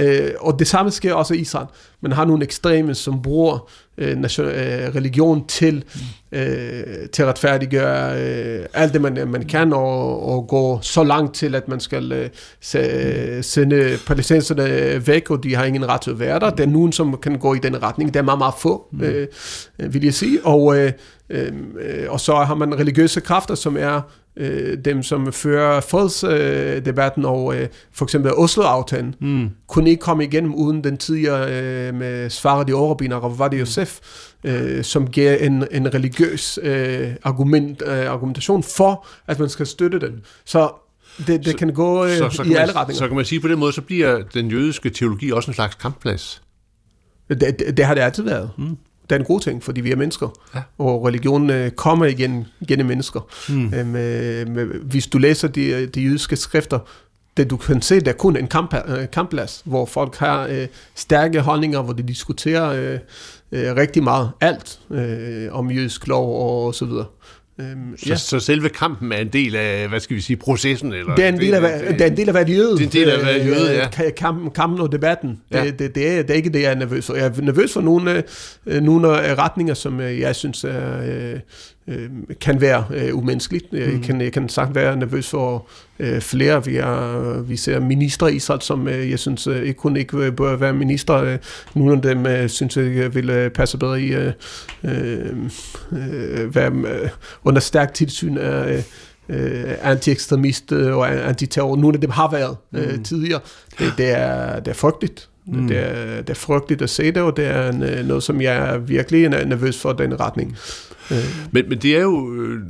[0.00, 1.66] Øh, og det samme sker også i Israel.
[2.00, 5.84] Man har nogle ekstreme, som bruger øh, nation, øh, religion til,
[6.32, 11.34] øh, til at retfærdiggøre øh, alt det, man, man kan, og, og gå så langt
[11.34, 12.28] til, at man skal øh,
[12.60, 16.50] se, sende palæstinenserne væk, og de har ingen ret til at være der.
[16.50, 18.14] Det er nogen, som kan gå i den retning.
[18.14, 19.00] Det er meget, meget få, mm.
[19.00, 19.26] øh,
[19.78, 20.46] vil jeg sige.
[20.46, 20.92] Og, øh,
[21.30, 21.52] øh,
[22.08, 24.00] og så har man religiøse kræfter, som er
[24.38, 29.50] øh, dem, som fører fredsdebatten øh, og øh, for eksempel Oslo-aftalen, mm.
[29.66, 33.98] kunne ikke komme igennem uden den tidligere øh, med Svare de Orabin og Ravadi Yosef,
[34.44, 40.00] øh, som giver en, en religiøs øh, argument, øh, argumentation for, at man skal støtte
[40.00, 40.20] den.
[40.44, 40.70] Så
[41.18, 42.98] det, det så, kan gå øh, så, så kan i man, alle retninger.
[42.98, 45.74] Så kan man sige på den måde, så bliver den jødiske teologi også en slags
[45.74, 46.42] kampplads.
[47.28, 48.50] Det, det, det har det altid været.
[48.58, 48.76] Mm
[49.10, 50.60] det er en god ting, fordi vi er mennesker, ja.
[50.78, 53.20] og religionen øh, kommer igen gennem mennesker.
[53.48, 53.74] Mm.
[53.74, 56.78] Øh, med, med, hvis du læser de, de jødiske skrifter,
[57.36, 60.66] det du kan se, det er kun en kamp, øh, kampplads, hvor folk har øh,
[60.94, 62.98] stærke holdninger, hvor de diskuterer øh,
[63.52, 67.06] øh, rigtig meget alt øh, om jødisk lov og så videre.
[67.60, 68.16] Øhm, så, ja.
[68.16, 70.92] så selve kampen er en del af, hvad skal vi sige, processen?
[70.92, 72.78] Eller det, er en del af, det, det er en del af at jøde.
[72.78, 74.10] Det er en del af at jøde, ja.
[74.10, 75.40] Kampen, kampen og debatten.
[75.50, 75.64] Ja.
[75.64, 77.14] Det, det, det, er, det er ikke det, jeg er nervøs for.
[77.14, 78.22] Jeg er nervøs for nogle,
[78.66, 81.38] øh, nogle retninger, som øh, jeg synes er,
[81.88, 83.72] øh, kan være øh, umenneskeligt.
[83.72, 83.78] Mm.
[83.78, 86.64] Jeg, kan, jeg kan sagt være nervøs for øh, flere.
[86.64, 90.32] Vi, er, vi ser minister i Israel, som øh, jeg synes øh, ikke kun ikke
[90.32, 91.14] bør være minister.
[91.14, 91.38] Øh,
[91.74, 94.32] nogle af dem øh, synes jeg ville passe bedre i øh,
[94.84, 97.08] øh, være øh,
[97.44, 98.84] under stærk tilsyn af
[99.28, 101.76] øh, anti-ekstremist og antiterror.
[101.76, 103.04] Nogle af dem har været øh, mm.
[103.04, 103.40] tidligere.
[103.78, 105.27] Det, det, er, det er frygteligt.
[105.52, 105.68] Mm.
[105.68, 108.74] Det, er, det er frygteligt at se det, og det er en, noget, som jeg
[108.74, 110.56] er virkelig nervøs for den retning.
[111.10, 111.16] Øh.
[111.50, 112.60] Men, men det er jo øh,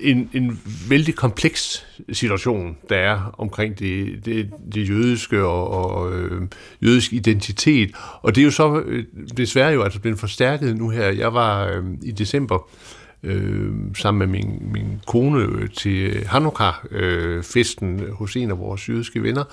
[0.00, 6.42] en, en vældig kompleks situation, der er omkring det, det, det jødiske og, og øh,
[6.82, 7.90] jødisk identitet.
[8.22, 9.04] Og det er jo så øh,
[9.36, 11.08] desværre jo altså blevet forstærket nu her.
[11.08, 12.68] Jeg var øh, i december
[13.22, 19.22] øh, sammen med min, min kone øh, til Hanukkah-festen øh, hos en af vores jødiske
[19.22, 19.44] venner,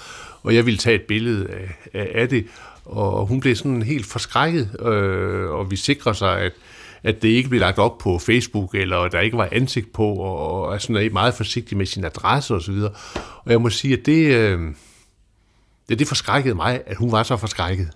[0.43, 2.45] og jeg ville tage et billede af, af, af det,
[2.85, 6.53] og hun blev sådan helt forskrækket, øh, og vi sikrer sig, at
[7.03, 10.51] at det ikke blev lagt op på Facebook, eller der ikke var ansigt på, og,
[10.51, 12.73] og er sådan meget forsigtig med sin adresse osv.
[12.73, 12.95] Og,
[13.45, 14.59] og jeg må sige, at det, øh,
[15.89, 17.89] det, det forskrækkede mig, at hun var så forskrækket.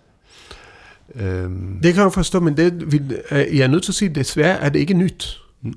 [1.15, 1.79] Øhm.
[1.83, 2.97] Det kan jeg forstå, men det, vi,
[3.31, 5.39] øh, jeg er nødt til at sige, at desværre er det ikke nyt.
[5.61, 5.73] Mm.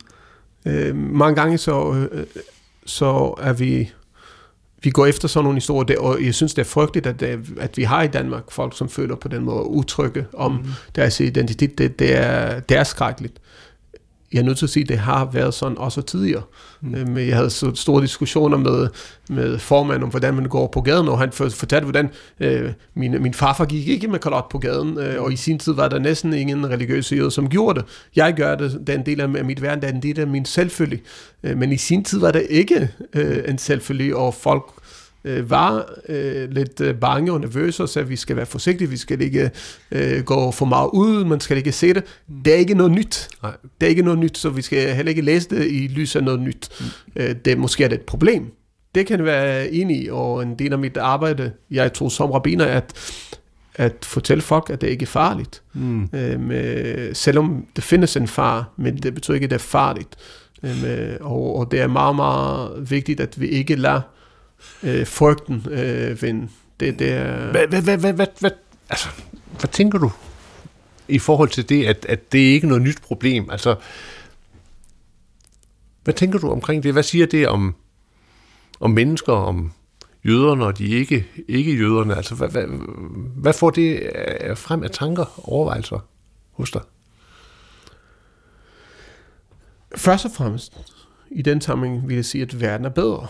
[0.67, 2.27] Øh, mange gange så, øh,
[2.87, 3.91] så er vi
[4.83, 7.23] vi går efter sådan nogle historier, og jeg synes, det er frygteligt, at,
[7.59, 10.65] at vi har i Danmark folk, som føler på den måde utrygge om mm.
[10.95, 11.79] deres identitet.
[11.79, 13.41] Det, det, er, det er skrækkeligt
[14.33, 16.43] jeg er nødt til at sige, at det har været sådan også tidligere.
[16.81, 16.95] Mm.
[16.95, 18.89] Øhm, jeg havde så store diskussioner med,
[19.29, 23.35] med formanden om, hvordan man går på gaden, og han fortalte, hvordan øh, min, min
[23.35, 26.33] farfar gik ikke med kalot på gaden, øh, og i sin tid var der næsten
[26.33, 27.89] ingen religiøse jøder, som gjorde det.
[28.17, 30.27] Jeg gør det, det er en del af mit verden, det er en del af
[30.27, 31.01] min selvfølge.
[31.43, 34.65] Øh, men i sin tid var det ikke øh, en selvfølge, og folk
[35.25, 38.91] øh, var øh, lidt øh, bange og nervøse og sagde, at vi skal være forsigtige,
[38.91, 39.51] vi skal ikke
[39.93, 42.05] øh, gå for meget ud, man skal ikke se det.
[42.29, 42.43] Mm.
[42.43, 43.29] Det er ikke noget nyt.
[43.43, 43.53] Nej.
[43.81, 46.25] Det er ikke noget nyt, så vi skal heller ikke læse det i lys af
[46.25, 46.69] noget nyt.
[46.81, 46.87] Mm.
[47.17, 48.53] Øh, det måske er det et problem.
[48.95, 52.65] Det kan være enig i, og en del af mit arbejde, jeg tror som rabiner,
[52.65, 52.95] at
[53.75, 55.63] at fortælle folk, at det ikke er farligt.
[55.73, 56.09] Mm.
[56.13, 60.17] Øhm, selvom det findes en far, men det betyder ikke, at det er farligt.
[60.63, 64.01] Øhm, og, og det er meget, meget vigtigt, at vi ikke lader
[64.83, 66.49] øh, frygten øh, vinde.
[66.81, 67.51] Det, det er...
[67.51, 68.51] Hvad, hvad, hvad, hvad, hvad, hvad,
[68.91, 69.09] altså,
[69.51, 70.11] hvad tænker du
[71.09, 73.51] i forhold til det, at, at det ikke er noget nyt problem?
[73.51, 73.77] Altså,
[76.05, 76.93] hvad tænker du omkring det?
[76.93, 77.75] Hvad siger det om,
[78.81, 79.73] om mennesker, om
[80.25, 82.17] jøderne og de ikke, ikke jøderne?
[82.17, 82.65] Altså, hvad, hvad,
[83.37, 84.11] hvad får det
[84.57, 85.99] frem af tanker, overvejelser
[86.53, 86.83] hos dig?
[89.97, 90.73] Først og fremmest,
[91.31, 93.27] i den sammenhæng vil jeg sige, at verden er bedre.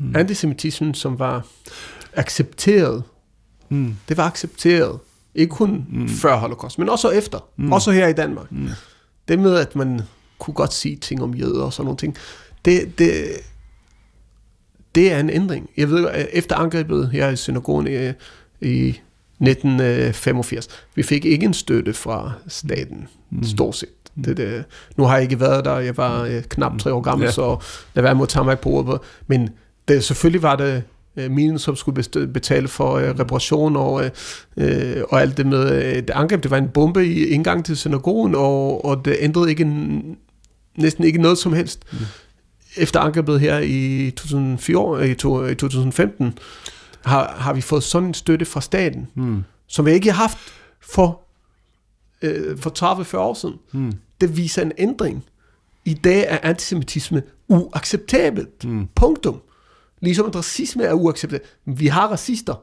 [0.00, 0.16] Mm.
[0.16, 1.46] Antisemitismen, som var
[2.16, 3.02] accepteret,
[3.68, 3.96] mm.
[4.08, 4.98] det var accepteret.
[5.34, 6.08] Ikke kun mm.
[6.08, 7.38] før holocaust, men også efter.
[7.56, 7.72] Mm.
[7.72, 8.52] Også her i Danmark.
[8.52, 8.68] Mm.
[9.28, 10.00] Det med, at man
[10.38, 12.16] kunne godt sige ting om jøder og sådan nogle ting,
[12.64, 13.24] det, det,
[14.94, 15.70] det er en ændring.
[15.76, 18.12] Jeg ved, efter angrebet her i synagogen i,
[18.60, 18.88] i
[19.40, 23.44] 1985, vi fik ikke en støtte fra staten, mm.
[23.44, 23.88] stort set.
[24.14, 24.22] Mm.
[24.22, 24.64] Det, det,
[24.96, 27.30] nu har jeg ikke været der, jeg var øh, knap tre år gammel, ja.
[27.30, 27.56] så
[27.94, 29.00] lad være med at tage mig på ordet.
[29.26, 29.50] Men
[29.88, 30.82] det, selvfølgelig var det
[31.16, 34.10] øh, minen, som skulle betale for øh, reparation og,
[34.56, 36.42] øh, og alt det med øh, det angreb.
[36.42, 40.16] Det var en bombe i indgang til synagogen, og, og det ændrede ikke en,
[40.76, 41.92] næsten ikke noget som helst.
[41.92, 41.98] Mm.
[42.76, 46.38] Efter angrebet her i, 2004, i, to, i 2015,
[47.04, 49.42] har, har vi fået sådan en støtte fra staten, mm.
[49.66, 50.38] som vi ikke har haft
[50.80, 51.20] for,
[52.22, 53.54] øh, for 30-40 år siden.
[53.72, 53.92] Mm.
[54.20, 55.24] Det viser en ændring.
[55.84, 58.64] I dag er antisemitisme uacceptabelt.
[58.64, 58.88] Mm.
[58.94, 59.40] Punktum.
[60.00, 61.56] Ligesom at racisme er uacceptabelt.
[61.66, 62.54] Vi har racister.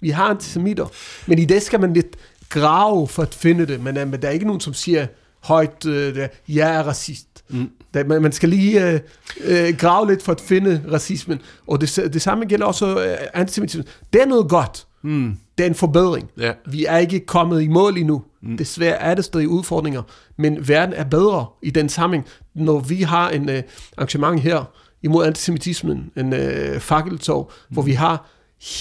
[0.00, 0.86] Vi har antisemitter.
[1.26, 2.16] Men i det skal man lidt
[2.48, 3.80] grave for at finde det.
[3.80, 5.06] Men, men der er ikke nogen, som siger
[5.40, 7.44] højt, øh, jeg er racist.
[7.48, 7.70] Mm.
[7.94, 9.00] Der, man, man skal lige øh,
[9.44, 11.40] øh, grave lidt for at finde racismen.
[11.66, 13.84] Og det, det samme gælder også øh, antisemitisme.
[14.12, 14.86] Det er noget godt.
[15.02, 15.36] Mm.
[15.58, 16.30] Det er en forbedring.
[16.38, 16.52] Ja.
[16.66, 18.22] Vi er ikke kommet i mål endnu.
[18.42, 18.56] Mm.
[18.56, 20.02] Desværre er det stadig udfordringer.
[20.36, 22.28] Men verden er bedre i den sammenhæng.
[22.54, 23.62] Når vi har en øh,
[23.96, 24.64] arrangement her,
[25.04, 27.74] imod antisemitismen, en øh, fakkeltog, mm.
[27.74, 28.28] hvor vi har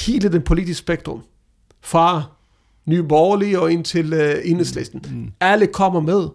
[0.06, 1.24] hele den politiske spektrum,
[1.82, 2.24] fra
[2.86, 5.06] Nye Borgerlige og ind til øh, enhedslisten.
[5.12, 5.32] Mm.
[5.40, 6.28] Alle kommer med.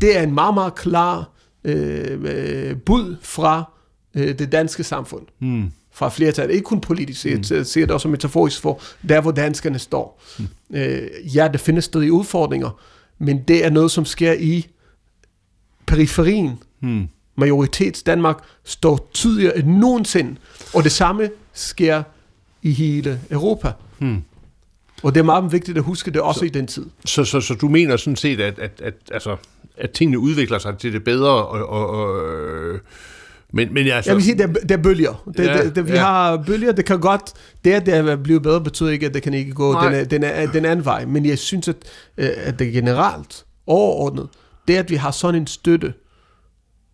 [0.00, 1.30] Det er en meget, meget klar
[1.64, 3.72] øh, øh, bud fra
[4.14, 5.26] øh, det danske samfund.
[5.40, 5.70] Mm.
[5.90, 6.50] Fra flertal.
[6.50, 7.64] Ikke kun politisk set, mm.
[7.64, 10.22] ser det også metaforisk for, der hvor danskerne står.
[10.38, 10.46] Mm.
[10.76, 12.80] Øh, ja, det findes stadig udfordringer,
[13.18, 14.66] men det er noget, som sker i
[15.86, 16.58] periferien.
[16.80, 20.36] Mm majoritets Danmark står tydeligere end nogensinde.
[20.74, 22.02] Og det samme sker
[22.62, 23.72] i hele Europa.
[23.98, 24.22] Hmm.
[25.02, 26.86] Og det er meget vigtigt at huske det også så, i den tid.
[27.04, 29.36] Så, så, så du mener sådan set, at, at, at, altså,
[29.76, 32.80] at tingene udvikler sig til det bedre, og, og, og
[33.52, 34.10] men, men altså...
[34.10, 35.22] Jeg vil sige, det er, det er bølger.
[35.36, 36.00] Det, ja, det, det, vi ja.
[36.00, 37.32] har bølger, det kan godt...
[37.64, 40.22] Det, at det er blevet bedre, betyder ikke, at det kan ikke gå den, den,
[40.52, 41.04] den anden vej.
[41.04, 41.76] Men jeg synes, at,
[42.16, 44.28] at det generelt, overordnet,
[44.68, 45.92] det at vi har sådan en støtte,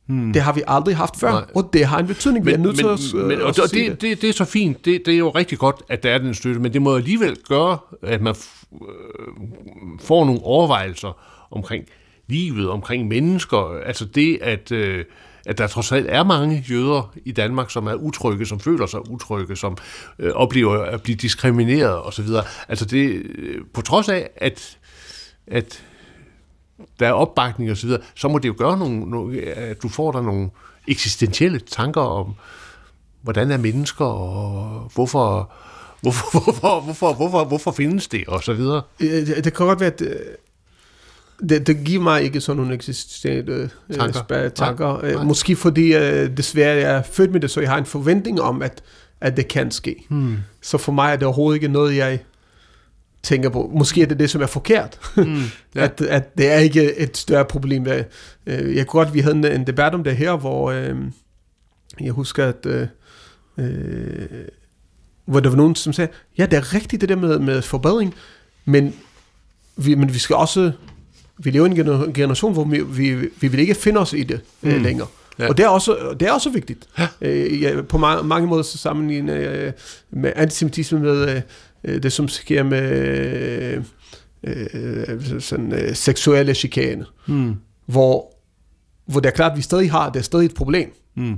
[0.08, 0.32] Hmm.
[0.32, 1.44] Det har vi aldrig haft før, Nej.
[1.54, 2.44] og det har en betydning.
[2.44, 4.00] Men, vi er nødt men, til at, men, og det, det.
[4.00, 4.84] Det, det er så fint.
[4.84, 7.36] Det, det er jo rigtig godt, at der er den støtte, men det må alligevel
[7.48, 8.34] gøre, at man
[8.72, 8.78] øh,
[10.00, 11.18] får nogle overvejelser
[11.50, 11.84] omkring
[12.26, 13.80] livet, omkring mennesker.
[13.86, 14.72] Altså det, at...
[14.72, 15.04] Øh,
[15.46, 19.10] at der trods alt er mange jøder i Danmark, som er utrygge, som føler sig
[19.10, 19.76] utrygge, som
[20.18, 22.26] øh, oplever at blive diskrimineret osv.
[22.68, 24.78] Altså det, øh, på trods af, at,
[25.46, 25.82] at
[27.00, 30.12] der er opbakning osv., så, så må det jo gøre nogle, nogle, at du får
[30.12, 30.50] der nogle
[30.88, 32.34] eksistentielle tanker om,
[33.22, 35.52] hvordan er mennesker, og hvorfor,
[36.00, 38.82] hvorfor, hvorfor, hvorfor, hvorfor, hvorfor findes det, og så videre.
[39.00, 40.02] Det, det kan godt være, at
[41.48, 44.44] det, det giver mig ikke sådan nogle eksistentielle tanker.
[44.44, 45.02] Øh, tanker.
[45.02, 45.24] Nej, nej.
[45.24, 48.62] Måske fordi uh, desværre jeg er født med det, så jeg har en forventning om,
[48.62, 48.82] at,
[49.20, 50.06] at det kan ske.
[50.08, 50.36] Hmm.
[50.62, 52.18] Så for mig er det overhovedet ikke noget, jeg
[53.22, 54.98] tænker på, måske er det det, som er forkert.
[55.16, 55.42] Mm,
[55.74, 55.85] ja.
[55.85, 57.87] at, at det er ikke et større problem.
[57.87, 60.96] Øh, jeg kunne godt, vi havde en, en debat om det her, hvor øh,
[62.00, 62.87] jeg husker, at øh,
[63.59, 64.28] øh,
[65.24, 68.14] hvor der var nogen, som sagde, ja, det er rigtigt det der med, med forbedring,
[68.64, 68.94] men
[69.76, 70.72] vi, men vi skal også,
[71.38, 74.40] vi lever i en generation, hvor vi, vi, vi vil ikke finde os i det
[74.62, 74.70] mm.
[74.70, 75.09] øh, længere.
[75.38, 75.48] Ja.
[75.48, 76.88] Og det er også, det er også vigtigt.
[76.98, 77.09] Ja.
[77.20, 79.72] Øh, ja, på mange, mange måder så sammenligner øh,
[80.11, 81.42] med antisemitisme med øh,
[82.03, 83.83] det, som sker med
[84.42, 87.05] øh, sådan, øh, seksuelle chikane.
[87.27, 87.55] Mm.
[87.87, 88.35] Hvor,
[89.07, 90.92] hvor det er klart, at vi stadig har, det er stadig et problem.
[91.16, 91.37] Mm.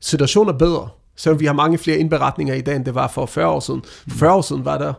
[0.00, 3.26] Situationen er bedre, selvom vi har mange flere indberetninger i dag, end det var for
[3.26, 3.82] 40 år siden.
[4.08, 4.92] For 40 år siden var der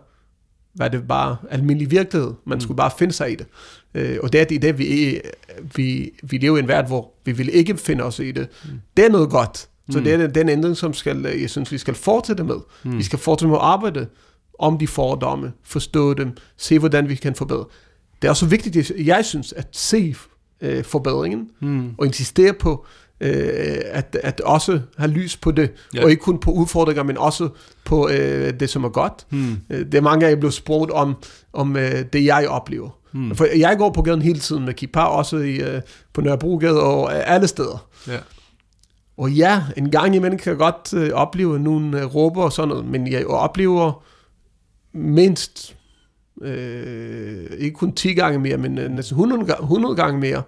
[0.78, 2.34] var det bare almindelig virkelighed.
[2.46, 2.62] Man mm.
[2.62, 3.46] skulle bare finde sig i det.
[3.94, 5.22] Øh, og det er det, det vi,
[5.76, 8.48] vi, vi lever i en verden, hvor vi vil ikke finde os i det.
[8.66, 8.72] Mm.
[8.98, 9.58] Det er noget godt.
[9.90, 10.04] Så mm.
[10.04, 12.56] det er den, den ændring, som skal, jeg synes, vi skal fortsætte med.
[12.84, 12.98] Mm.
[12.98, 14.08] Vi skal fortsætte med at arbejde
[14.60, 17.66] om de fordomme, forstå dem, se hvordan vi kan forbedre.
[18.22, 20.16] Det er også vigtigt, jeg synes, at se
[20.62, 21.90] øh, forbedringen, mm.
[21.98, 22.86] og insistere på,
[23.22, 26.04] øh, at, at også have lys på det, ja.
[26.04, 27.50] og ikke kun på udfordringer, men også
[27.86, 29.26] på øh, det, som er godt.
[29.30, 29.58] Mm.
[29.70, 31.16] Det er mange af jer blevet spurgt om,
[31.54, 32.90] om øh, det, jeg oplever.
[33.14, 33.36] Mm.
[33.36, 35.82] For jeg går på gaden hele tiden med kippa, også i, øh,
[36.14, 37.88] på Nørrebrogade og alle steder.
[38.08, 38.18] Ja.
[39.18, 42.70] Og ja, en gang imellem kan jeg godt øh, opleve nogle øh, råber og sådan
[42.70, 44.04] noget, men jeg oplever
[44.96, 45.76] mindst,
[46.42, 50.44] øh, ikke kun 10 gange mere, men øh, næsten 100, 100 gange mere,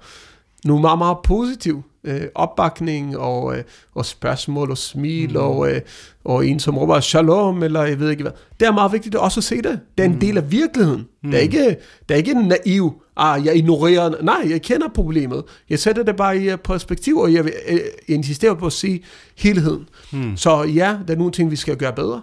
[0.66, 3.64] nogle meget, meget positive øh, opbakning og, øh,
[3.96, 5.36] og spørgsmål og smil mm.
[5.36, 5.82] og, øh,
[6.24, 8.32] og en, som råber shalom, eller jeg ved ikke hvad.
[8.60, 9.80] Det er meget vigtigt også at se det.
[9.98, 10.20] Det er en mm.
[10.20, 11.08] del af virkeligheden.
[11.24, 11.32] Mm.
[11.32, 11.66] Det, er ikke,
[12.10, 15.44] det er ikke en naiv, ah, jeg ignorerer, nej, jeg kender problemet.
[15.70, 19.04] Jeg sætter det bare i perspektiv, og jeg vil øh, insistere på at se
[19.38, 19.90] helheden.
[20.14, 20.38] Mm.
[20.38, 22.22] Så ja, der er nogle ting, vi skal gøre bedre.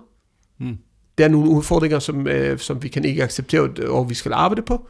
[0.60, 0.76] Mm.
[1.18, 4.62] Der er nogle udfordringer, som, øh, som vi kan ikke acceptere, og vi skal arbejde
[4.62, 4.88] på.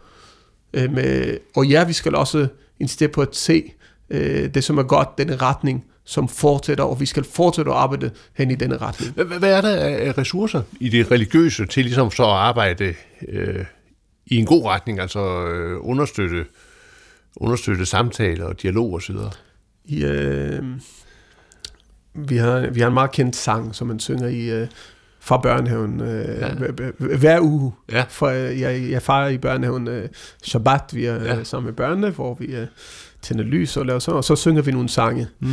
[0.75, 2.49] Øh, med, og ja, vi skal også
[2.81, 3.73] insistere på at se,
[4.11, 8.11] øh, det, som er godt, den retning, som fortsætter, og vi skal fortsætte at arbejde
[8.35, 9.13] hen i denne retning.
[9.39, 12.95] Hvad er der af ressourcer i det religiøse til ligesom så at arbejde
[13.29, 13.65] øh,
[14.27, 16.45] i en god retning, altså øh, understøtte,
[17.37, 19.17] understøtte samtaler og dialog osv.?
[19.89, 20.65] Ja, øh,
[22.15, 24.69] vi, har, vi har en meget kendt sang, som man synger i øh,
[25.25, 27.17] fra børnehaven øh, ja.
[27.17, 27.73] hver uge.
[27.93, 28.05] Ja.
[28.09, 30.09] For øh, jeg, jeg farer i børnehaven øh,
[30.43, 31.45] Shabbat, vi er ja.
[31.45, 32.67] sammen med børnene, hvor vi øh,
[33.23, 35.27] tænder lys og laver sådan, og så synger vi nogle sange.
[35.41, 35.49] Mm.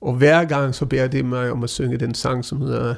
[0.00, 2.94] Og hver gang så beder det mig om at synge den sang, som hedder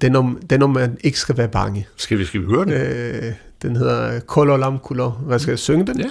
[0.00, 1.86] Den om, den om man ikke skal være bange.
[1.96, 2.72] Skal vi, skal vi høre den?
[2.72, 3.32] Øh,
[3.62, 5.10] den hedder Kolo Lam Kulo.
[5.10, 6.00] Hvad skal jeg synge den?
[6.00, 6.10] Ja.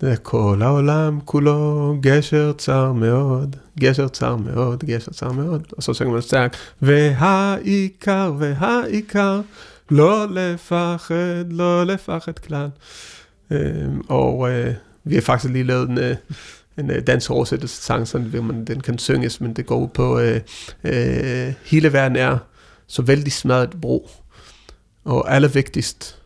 [0.00, 5.82] Det er כל העולם כולו גשר צר מאוד, גשר צר מאוד, גשר צר מאוד, og
[5.82, 9.40] så synger man stærkt, והעיקר, והעיקר,
[9.90, 12.68] לא לפחד, לא לפחד כלל.
[13.50, 14.74] Øhm, og øh,
[15.04, 16.16] vi har faktisk lige lavet en, øh,
[16.78, 20.18] en øh, dansk oversættelse sang, så man, den kan synges, men det går ud på,
[20.18, 20.40] øh,
[20.84, 22.38] øh, hele verden er
[22.86, 24.10] så vældig smadret bro,
[25.04, 26.18] og allervigtigst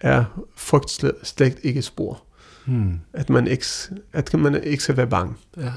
[0.00, 0.24] er
[0.56, 0.90] frygt
[1.22, 2.22] slet ikke spor.
[2.69, 2.99] Hmm.
[3.13, 3.65] At, man ikke,
[4.13, 5.33] at man ikke skal være bange.
[5.57, 5.71] Ja.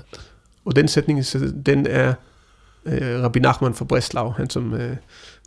[0.64, 1.24] Og den sætning,
[1.66, 2.14] den er
[2.84, 4.96] øh, Rabbi Nachman fra Breslau, han som øh,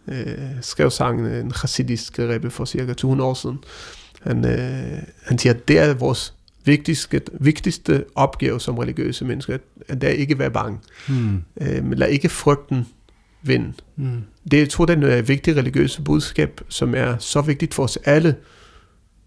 [0.08, 3.64] øh, skrev sangen, en chassidisk rebbe for cirka 200 år siden.
[4.22, 6.34] Han, øh, han siger, at det er vores
[6.66, 10.80] vigtigste, vigtigste opgave som religiøse mennesker, at, at der ikke være bange.
[11.08, 11.44] Hmm.
[11.62, 12.88] Øh, men lad ikke frygten
[13.42, 13.74] vinde.
[13.96, 14.24] Hmm.
[14.52, 17.98] Det jeg tror, det er et vigtigt religiøse budskab, som er så vigtigt for os
[18.06, 18.36] alle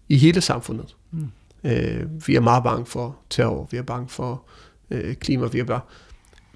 [0.09, 0.95] i hele samfundet.
[1.09, 1.27] Hmm.
[1.63, 4.43] Øh, vi er meget bange for terror, vi er bange for
[4.91, 5.81] øh, klima, vi er bare...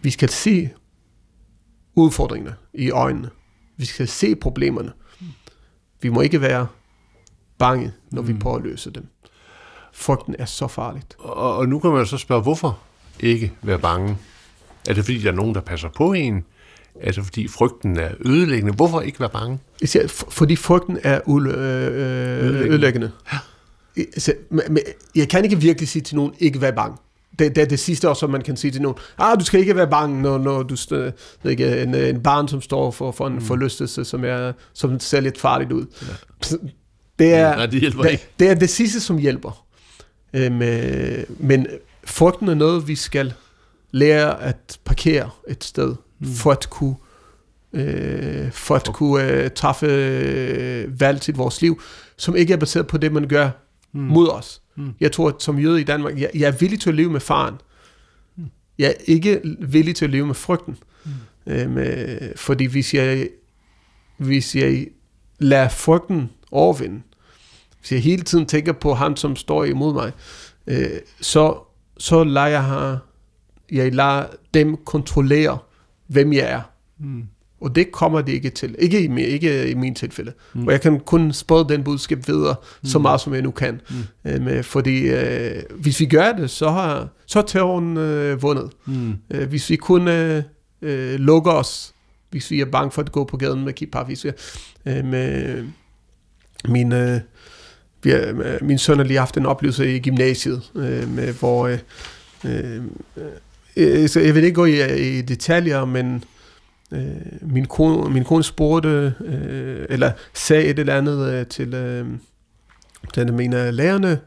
[0.02, 0.70] Vi skal se
[1.96, 3.30] udfordringerne i øjnene.
[3.78, 4.92] Vi skal se problemerne.
[6.02, 6.68] Vi må ikke være
[7.58, 8.28] bange, når mm.
[8.28, 9.08] vi prøver at løse dem.
[9.94, 11.16] Frygten er så farligt.
[11.20, 12.80] Og, og nu kan man så spørge, hvorfor
[13.20, 14.18] ikke være bange?
[14.90, 16.46] Er det fordi, der er nogen, der passer på en?
[17.02, 18.74] Er det fordi, frygten er ødelæggende?
[18.74, 19.60] Hvorfor ikke være bange?
[19.82, 23.12] Især fordi frygten er øh, øh, ødelæggende.
[23.34, 23.38] Ja.
[24.18, 24.80] Så, men,
[25.16, 26.98] jeg kan ikke virkelig sige til nogen, ikke være bange.
[27.40, 28.98] Det, det er det sidste også, som man kan sige til nogen.
[29.18, 31.12] Ah, du skal ikke være bange, når, når du er
[31.50, 33.42] ikke, en, en barn, som står for, for en mm.
[33.42, 35.86] forlystelse, som, er, som ser lidt farligt ud.
[36.02, 36.56] Ja.
[37.20, 39.66] Det, er, ja, det, hjælper det, det er det sidste, som hjælper.
[40.34, 41.68] Øhm, øh, men
[42.06, 43.34] frygten er noget, vi skal
[43.92, 46.28] lære at parkere et sted, mm.
[46.28, 46.96] for at kunne
[47.74, 51.82] øh, for at kunne øh, træffe øh, valg til vores liv,
[52.18, 53.50] som ikke er baseret på det, man gør
[53.94, 54.02] mm.
[54.02, 54.62] mod os.
[54.76, 54.94] Mm.
[55.00, 57.20] Jeg tror, at som jøde i Danmark, jeg, jeg er villig til at leve med
[57.20, 57.56] faren.
[58.36, 58.46] Mm.
[58.78, 60.78] Jeg er ikke villig til at leve med frygten.
[61.06, 61.12] Mm.
[61.48, 63.30] Øhm, øh, fordi hvis jeg,
[64.18, 64.88] hvis jeg
[65.40, 67.02] lader frygten overvinde,
[67.80, 70.12] hvis jeg hele tiden tænker på ham, som står imod mig,
[70.68, 71.58] øh, så,
[71.98, 72.98] så lader jeg,
[73.72, 75.58] jeg lader dem kontrollere,
[76.08, 76.62] hvem jeg er.
[77.00, 77.24] Mm.
[77.64, 78.76] Og det kommer det ikke til.
[78.80, 80.34] Ikke i, ikke i min tilfælde.
[80.54, 80.68] Mm.
[80.68, 82.90] Og jeg kan kun sprede den budskab videre, mm.
[82.90, 83.82] så meget som jeg nu kan.
[84.26, 84.32] Mm.
[84.32, 88.70] Øhm, fordi øh, hvis vi gør det, så har, så terroren øh, vundet.
[88.86, 89.14] Mm.
[89.32, 90.44] Øh, hvis vi kun øh,
[90.82, 91.94] øh, lukker os,
[92.30, 94.32] hvis vi er bange for at gå på gaden med kippar, hvis vi,
[94.86, 95.64] øh, med
[96.68, 96.92] min...
[96.92, 97.20] Øh,
[98.04, 101.80] vi har, min søn har lige haft en oplevelse i gymnasiet, øh, med, hvor øh,
[102.46, 102.82] øh,
[103.78, 106.24] øh, så jeg vil ikke gå i, i detaljer, men
[106.94, 112.08] øh, min, kone, min kone spurgte, øh, eller sagde et eller andet øh, til, øh,
[113.16, 114.20] den en af lærerne,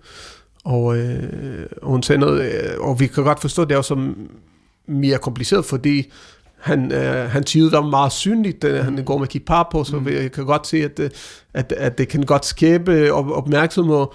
[0.64, 4.12] og, øh, og hun sagde noget, øh, og vi kan godt forstå, det er også
[4.87, 6.12] mere kompliceret, fordi
[6.57, 10.09] han, øh, han tyder var meget synligt, da han går med kipar på, så mm.
[10.09, 11.01] jeg kan godt se, at,
[11.55, 14.14] at, at det kan godt skabe opmærksomhed, og,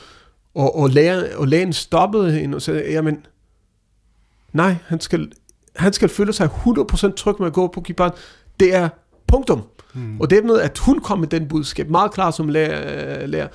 [0.55, 3.25] og, og, lægen, og lægen stoppede hende og sagde, jamen,
[4.53, 5.31] nej, han skal,
[5.75, 8.13] han skal føle sig 100% tryg med at gå på kiparen.
[8.61, 8.89] Det er
[9.27, 9.61] punktum.
[9.93, 10.21] Mm.
[10.21, 13.47] Og det med, at hun kom med den budskab, meget klar som lærer, lærer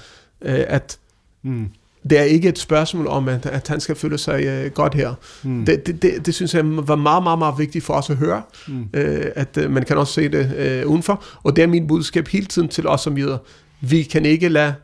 [0.42, 0.98] øh, at
[1.42, 1.68] mm
[2.10, 5.14] det er ikke et spørgsmål om, at, at han skal føle sig uh, godt her.
[5.42, 5.66] Mm.
[5.66, 8.42] Det, det, det, det synes jeg var meget, meget, meget vigtigt for os at høre,
[8.68, 8.88] mm.
[9.36, 11.24] at man kan også se det udenfor.
[11.42, 13.38] Og det er min budskab hele tiden til os som jøder.
[13.80, 14.74] Vi kan ikke lade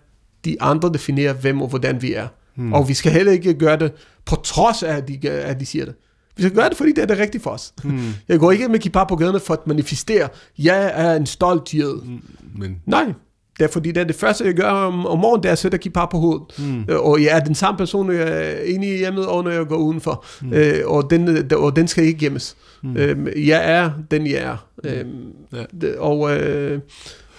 [0.45, 2.29] de andre definere, hvem og hvordan vi er.
[2.57, 2.73] Mm.
[2.73, 3.93] Og vi skal heller ikke gøre det
[4.25, 5.95] på trods af, at de, at de siger det.
[6.37, 7.75] Vi skal gøre det, fordi det er det rigtige for os.
[7.85, 8.01] Mm.
[8.29, 10.29] Jeg går ikke med kippah på gaderne for at manifestere,
[10.59, 12.03] jeg er en stolt jøde.
[12.05, 12.21] Mm.
[12.57, 12.77] Men...
[12.87, 13.13] Nej,
[13.59, 15.59] det er fordi, det er det første, jeg gør om, om morgenen, det er at
[15.59, 16.43] sætte kipar på hovedet.
[16.59, 16.85] Mm.
[16.89, 19.51] Øh, og jeg er den samme person, når jeg er inde i hjemmet, og når
[19.51, 20.25] jeg går udenfor.
[20.43, 20.53] Mm.
[20.53, 22.57] Øh, og, den, og den skal ikke gemmes.
[22.83, 22.97] Mm.
[22.97, 24.67] Øh, jeg er den, jeg er.
[24.85, 24.91] Mm.
[24.91, 25.99] Øh, ja.
[25.99, 26.37] og...
[26.37, 26.81] Øh,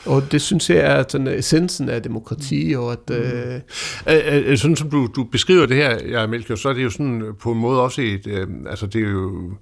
[0.05, 3.09] og det synes jeg er sådan essensen af demokrati, og at...
[3.11, 3.59] Øh...
[4.09, 6.89] Øh, øh, sådan som du, du beskriver det her, jeg Melchior, så er det jo
[6.89, 8.27] sådan på en måde også et...
[8.27, 9.53] Øh, altså det er jo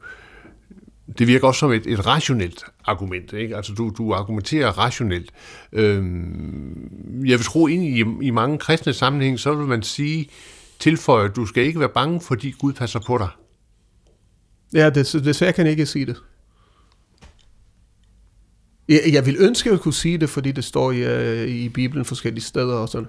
[1.17, 3.33] det virker også som et, et rationelt argument.
[3.33, 3.55] Ikke?
[3.55, 5.31] Altså du, du argumenterer rationelt.
[5.73, 10.29] Øhm, jeg vil tro, ind i, i mange kristne sammenhæng, så vil man sige,
[10.79, 13.27] tilføje, du skal ikke være bange, fordi Gud passer på dig.
[14.73, 16.15] Ja, det, desværre kan jeg ikke sige det.
[18.91, 21.69] Jeg, jeg vil ønske, at jeg kunne sige det, fordi det står i, øh, i
[21.69, 23.07] Bibelen forskellige steder og sådan.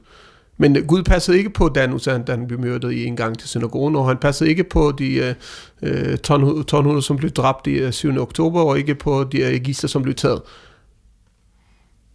[0.56, 3.96] Men Gud passede ikke på Danus, da han blev myrdet i en gang til synagogen,
[3.96, 5.34] og han passede ikke på de
[5.82, 8.08] øh, tonhunder, som blev dræbt i 7.
[8.08, 10.42] Øh, oktober, og ikke på de øh, gister, som blev taget.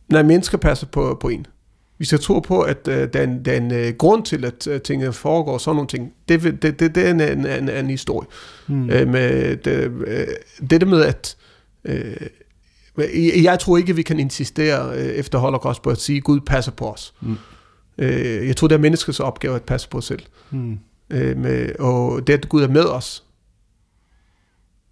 [0.10, 1.46] Nej, mennesker passer på, på en.
[1.98, 4.46] Vi skal tro på, at øh, der er en, der er en øh, grund til,
[4.46, 6.14] at øh, tingene foregår, sådan nogle ting.
[6.30, 8.28] Det, det, det, det er en, en, en, en historie.
[8.68, 8.90] Mm.
[8.90, 10.28] Øh, med det, øh,
[10.70, 11.38] det der med, at
[11.86, 12.28] øh,
[13.44, 16.72] jeg tror ikke, vi kan insistere øh, efter Holocaust på at sige, at Gud passer
[16.72, 17.14] på os.
[17.22, 17.38] Mm.
[17.98, 20.24] Øh, jeg tror, det er menneskets opgave at passe på os selv.
[20.52, 20.80] Mm.
[21.10, 23.24] Øh, med, og det, at Gud er med os,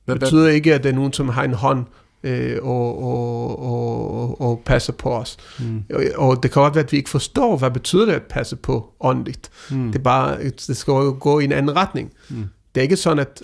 [0.07, 1.85] det betyder ikke, at det er nogen, som har en hånd
[2.23, 5.37] øh, og, og, og, og passer på os.
[5.59, 5.83] Mm.
[5.93, 8.55] Og, og det kan godt være, at vi ikke forstår, hvad betyder det at passe
[8.55, 9.49] på åndeligt.
[9.71, 9.87] Mm.
[9.87, 12.13] Det, er bare, det skal jo gå i en anden retning.
[12.29, 12.43] Mm.
[12.75, 13.41] Det er ikke sådan, at,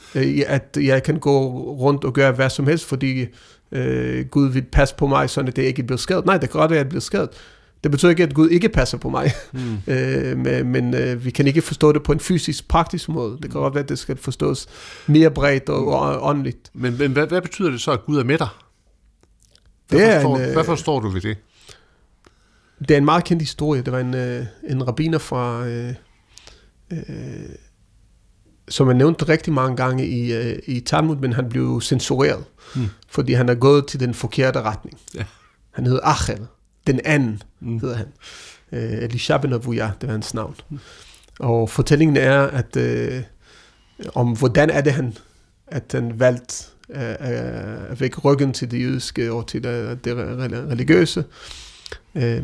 [0.48, 3.26] at jeg kan gå rundt og gøre hvad som helst, fordi
[3.72, 6.26] øh, Gud vil passe på mig, sådan at det ikke bliver skadet.
[6.26, 7.30] Nej, det kan godt være, at jeg bliver skadet.
[7.84, 9.78] Det betyder ikke, at Gud ikke passer på mig, mm.
[9.94, 13.32] øh, men, men øh, vi kan ikke forstå det på en fysisk, praktisk måde.
[13.32, 14.68] Det kan godt være, at det skal forstås
[15.08, 16.72] mere bredt og, og åndeligt.
[16.74, 18.48] Men, men hvad, hvad betyder det så, at Gud er med dig?
[19.88, 21.38] Hvad, det er forstår, en, øh, hvad forstår du ved det?
[22.80, 23.82] Det er en meget kendt historie.
[23.82, 25.68] Det var en, øh, en rabbiner fra...
[25.68, 25.94] Øh,
[26.92, 27.00] øh,
[28.72, 32.44] som er nævnt rigtig mange gange i, øh, i Talmud, men han blev censureret,
[32.76, 32.88] mm.
[33.10, 35.00] fordi han er gået til den forkerte retning.
[35.16, 35.24] Ja.
[35.72, 36.48] Han hedder Achel
[36.88, 37.80] den anden, mm.
[37.80, 38.08] hedder han.
[38.72, 40.56] Øh, Elisha ben Avuya, det var hans navn.
[40.70, 40.80] Mm.
[41.40, 43.24] Og fortællingen er, at øh,
[44.16, 45.18] om hvordan er det, han,
[45.68, 47.16] at han valgte øh,
[47.90, 50.16] at vække ryggen til det jødiske og til det, det
[50.72, 51.24] religiøse.
[52.16, 52.44] Øh,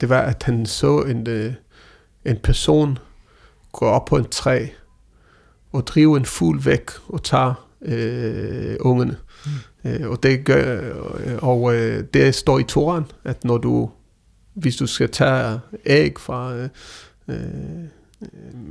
[0.00, 1.52] det var, at han så en, øh,
[2.24, 2.98] en person
[3.72, 4.66] gå op på en træ
[5.74, 9.16] og drive en fugl væk og tage øh, ungerne.
[9.84, 9.90] Mm.
[9.90, 10.92] Øh, og det gør,
[11.42, 13.90] og øh, det står i Toran, at når du,
[14.54, 16.68] hvis du skal tage æg fra øh,
[17.28, 17.36] øh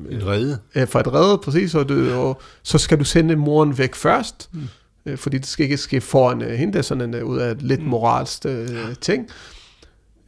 [0.09, 0.59] et rede.
[0.75, 4.49] Øh, fra et rede, præcis, og, du, og så skal du sende moren væk først,
[4.53, 4.61] mm.
[5.05, 7.61] øh, fordi det skal ikke ske foran øh, hende, sådan en, øh, ud af et
[7.61, 7.87] lidt mm.
[7.87, 9.27] moralsk øh, ting.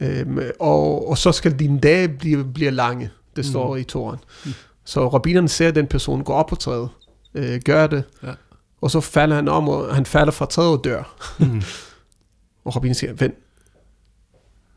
[0.00, 0.26] Øh,
[0.60, 3.50] og, og så skal dine dage blive, blive lange, det mm.
[3.50, 4.18] står i Toran.
[4.44, 4.52] Mm.
[4.86, 6.88] Så rabbinerne ser, den person går op på træet,
[7.34, 8.32] øh, gør det, ja
[8.80, 11.16] og så falder han om, og han falder fra træet og dør.
[11.38, 11.62] Mm.
[12.64, 13.34] og Robin siger, vent,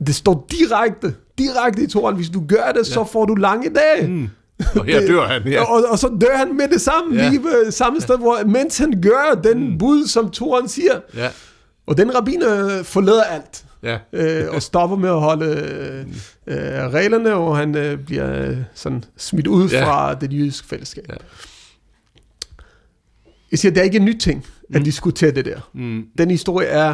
[0.07, 2.93] det står direkte, direkte i toren, hvis du gør det, ja.
[2.93, 4.07] så får du lange dage.
[4.07, 4.30] Mm.
[4.76, 5.62] Og her dør han, ja.
[5.74, 7.30] og, og så dør han med det samme, ja.
[7.30, 9.78] lige ved samme sted, hvor, mens han gør den mm.
[9.78, 10.99] bud, som toren siger.
[11.16, 11.30] Ja.
[11.88, 13.98] Og den rabbiner forlader alt, Ja.
[14.14, 15.46] øh, og stopper med at holde
[16.48, 16.58] øh,
[16.94, 19.86] reglerne, og han øh, bliver øh, sådan smidt ud Ja.
[19.86, 21.06] fra det jødiske fællesskab.
[21.10, 21.16] Ja.
[23.52, 25.70] Jeg siger, det er ikke en ny ting at diskutere det der.
[25.74, 26.06] Mm.
[26.18, 26.94] Den historie er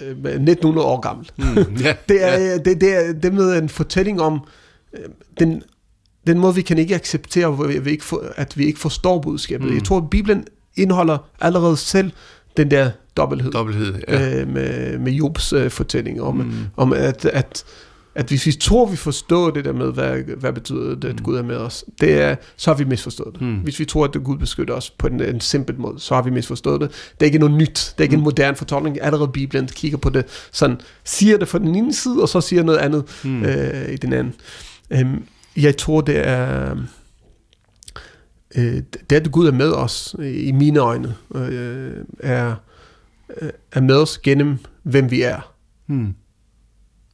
[0.00, 1.30] øh, 1900 år gammel.
[1.38, 1.44] Mm.
[1.80, 1.96] Ja.
[2.08, 2.44] Det er, Ja.
[2.44, 2.58] ja.
[2.58, 4.40] det, det er det med en fortælling om
[4.94, 5.00] øh,
[5.40, 5.62] den,
[6.26, 9.64] den måde, vi kan ikke acceptere, hvor vi, ikke for, at vi ikke forstår budskabet.
[9.64, 9.70] Mm.
[9.70, 9.76] Mm.
[9.76, 10.44] Jeg tror, at Bibelen
[10.76, 12.10] indeholder allerede selv
[12.56, 13.94] den der dobbelthed Dobbelthed.
[14.08, 14.40] Ja.
[14.40, 16.52] øh, med, med Jobs øh, fortælling om, Mm.
[16.76, 17.64] om at, at,
[18.14, 21.24] at hvis vi tror, vi forstår det der med, hvad, hvad betyder det, at Mm.
[21.24, 23.42] Gud er med os, det er, så har vi misforstået det.
[23.42, 23.54] Mm.
[23.56, 26.30] Hvis vi tror, at Gud beskytter os på en, en simpel måde, så har vi
[26.30, 26.90] misforstået det.
[26.90, 27.94] Det er ikke noget nyt.
[27.98, 28.20] Det er ikke Mm.
[28.20, 29.02] en moderne fortolkning.
[29.02, 32.62] Allerede Bibelen kigger på det sådan, siger det fra den ene side, og så siger
[32.62, 33.30] noget andet Mm.
[33.30, 33.42] mm.
[33.44, 34.34] øh, i den anden.
[34.90, 35.22] Øhm,
[35.56, 36.76] jeg tror, det er...
[38.56, 42.54] Øh, det, at Gud er med os, øh, i mine øjne, øh, er,
[43.40, 45.54] øh, er med os gennem, hvem vi er.
[45.86, 46.14] Mm.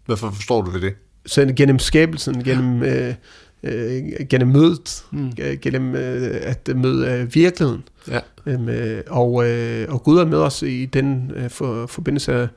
[0.06, 0.94] Hvorfor forstår du ved det?
[1.26, 3.14] Så gennem skabelsen, gennem, øh,
[3.62, 5.32] øh, gennem mødet, Mm.
[5.40, 7.82] øh, gennem øh, at møde øh, virkeligheden.
[8.08, 8.20] Ja.
[8.46, 12.48] Øhm, øh, og, øh, og Gud er med os i den øh, for, forbindelse af,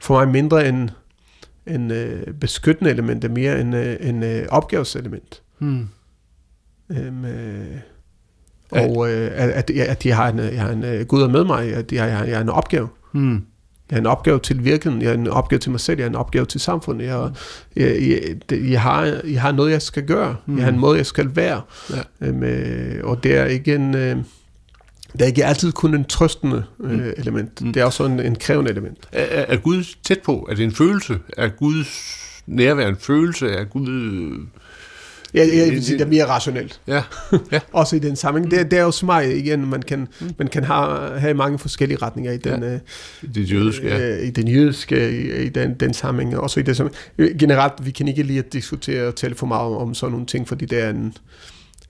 [0.00, 0.88] for mig mindre end
[1.66, 5.42] en øh, beskyttende element, er mere en, øh, en øh, opgaveselement.
[5.58, 5.88] Mm.
[6.90, 7.76] Øhm, øh.
[8.70, 11.28] Og øh, at, at, jeg- at jeg har en, jeg har en øh, Gud er
[11.28, 12.88] med mig, at jeg, jeg, har, jeg har en opgave.
[13.12, 13.32] Mm.
[13.90, 16.10] Jeg har en opgave til virkeligheden, jeg har en opgave til mig selv, jeg har
[16.10, 17.06] en opgave til samfundet.
[17.06, 17.32] Jeg, har-
[17.76, 17.96] jeg,
[18.50, 20.36] jeg, jeg, har, jeg har noget, jeg skal gøre.
[20.46, 20.56] Mm.
[20.56, 21.60] Jeg har en måde, jeg skal være.
[21.90, 22.26] Ja.
[22.28, 23.94] Øhm, øh, og det er ikke en...
[23.94, 24.16] Øh,
[25.12, 27.00] det er ikke altid kun en trøstende øh, Mm.
[27.16, 27.62] element.
[27.62, 27.72] Mm.
[27.72, 28.98] Det er også en, en krævende element.
[29.12, 30.46] Er, er er Gud tæt på?
[30.50, 31.18] Er det en følelse?
[31.36, 33.48] Er Guds nærvær en følelse?
[33.48, 34.46] Er Gud...
[35.36, 36.80] Jeg, jeg vil sige, det er mere rationelt.
[36.86, 37.02] Ja.
[37.52, 37.60] ja.
[37.72, 38.50] Også i den sammenhæng.
[38.50, 39.70] Det, det er jo smag igen.
[39.70, 40.08] Man kan,
[40.38, 42.78] man kan have, have mange forskellige retninger i den, øh,
[43.34, 44.16] Det jødiske, ja.
[44.16, 46.38] øh, i den jødiske, i, i den, den sammenhæng.
[46.38, 46.90] Også i det som,
[47.38, 50.26] generelt, vi kan ikke lige at diskutere og tale for meget om, om sådan nogle
[50.26, 51.14] ting, fordi det er, en,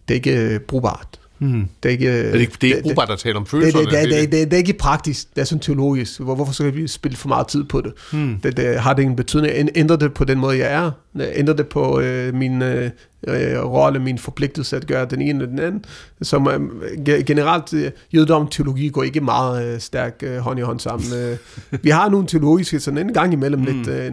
[0.08, 1.18] det er ikke øh, brugbart.
[1.38, 1.68] Mm.
[1.82, 3.84] Det er ikke, Er det, ikke- det er ikke tale om det, følelserne?
[3.84, 6.20] det, det, det, det, det er ikke praktisk, det er sådan teologisk.
[6.20, 7.92] Hvor, hvorfor skal vi spille for meget tid på det?
[8.12, 8.36] Mm.
[8.42, 9.68] Det, det har det ingen betydning.
[9.74, 10.90] Ændrer det på den måde, jeg er?
[11.34, 12.90] Ændrer det på øh, min øh,
[13.28, 15.84] øh, rolle, min forpligtelse at gøre den ene eller den anden?
[16.22, 16.60] Som øh,
[17.08, 20.80] ge- generelt, øh, jødedom og teologi går ikke meget øh, stærk øh, hånd i hånd
[20.80, 21.06] sammen.
[21.14, 21.36] Øh,
[21.82, 23.66] vi har nogle teologiske sådan en gang imellem Mm.
[23.66, 24.12] lidt, øh,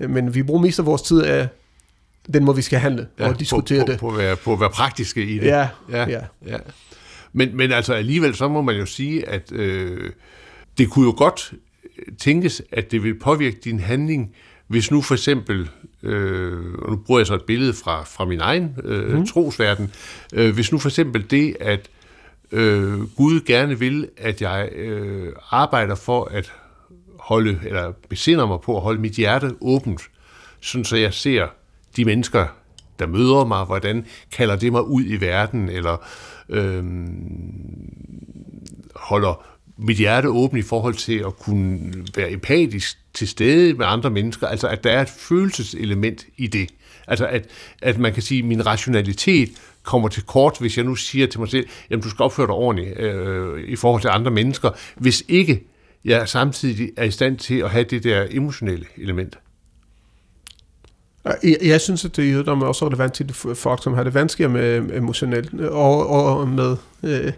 [0.00, 1.48] øh, men vi bruger mest af vores tid af
[2.34, 4.00] den måde, vi skal handle ja, og diskutere på, på, det.
[4.00, 5.46] På, på, at være, på at være praktiske i det.
[5.46, 6.08] Ja, ja.
[6.08, 6.20] ja.
[6.46, 6.56] ja.
[7.32, 10.10] Men, men altså alligevel, så må man jo sige, at øh,
[10.78, 11.52] det kunne jo godt
[12.18, 14.34] tænkes, at det vil påvirke din handling,
[14.66, 15.70] hvis nu for eksempel,
[16.02, 19.26] øh, og nu bruger jeg så et billede fra, fra min egen øh, mm.
[19.26, 19.92] trosverden,
[20.34, 21.90] øh, hvis nu for eksempel det, at
[22.52, 26.52] øh, Gud gerne vil, at jeg øh, arbejder for at
[27.18, 30.02] holde, eller besinder mig på at holde mit hjerte åbent,
[30.60, 31.46] sådan så jeg ser
[31.96, 32.46] de mennesker,
[32.98, 36.06] der møder mig, hvordan kalder det mig ud i verden, eller
[36.48, 36.84] øh,
[38.96, 39.46] holder
[39.78, 44.46] mit hjerte åbent i forhold til at kunne være empatisk til stede med andre mennesker,
[44.46, 46.70] altså at der er et følelseselement i det.
[47.06, 47.46] Altså at,
[47.82, 49.48] at man kan sige, at min rationalitet
[49.82, 52.54] kommer til kort, hvis jeg nu siger til mig selv, jamen du skal opføre dig
[52.54, 55.66] ordentligt øh, i forhold til andre mennesker, hvis ikke
[56.04, 59.38] jeg samtidig er i stand til at have det der emotionelle element.
[61.24, 64.14] Jeg, jeg synes, at det i jødedom er også relevant til folk, som har det
[64.14, 67.32] vanskeligere med emotionelt og, og med, øh,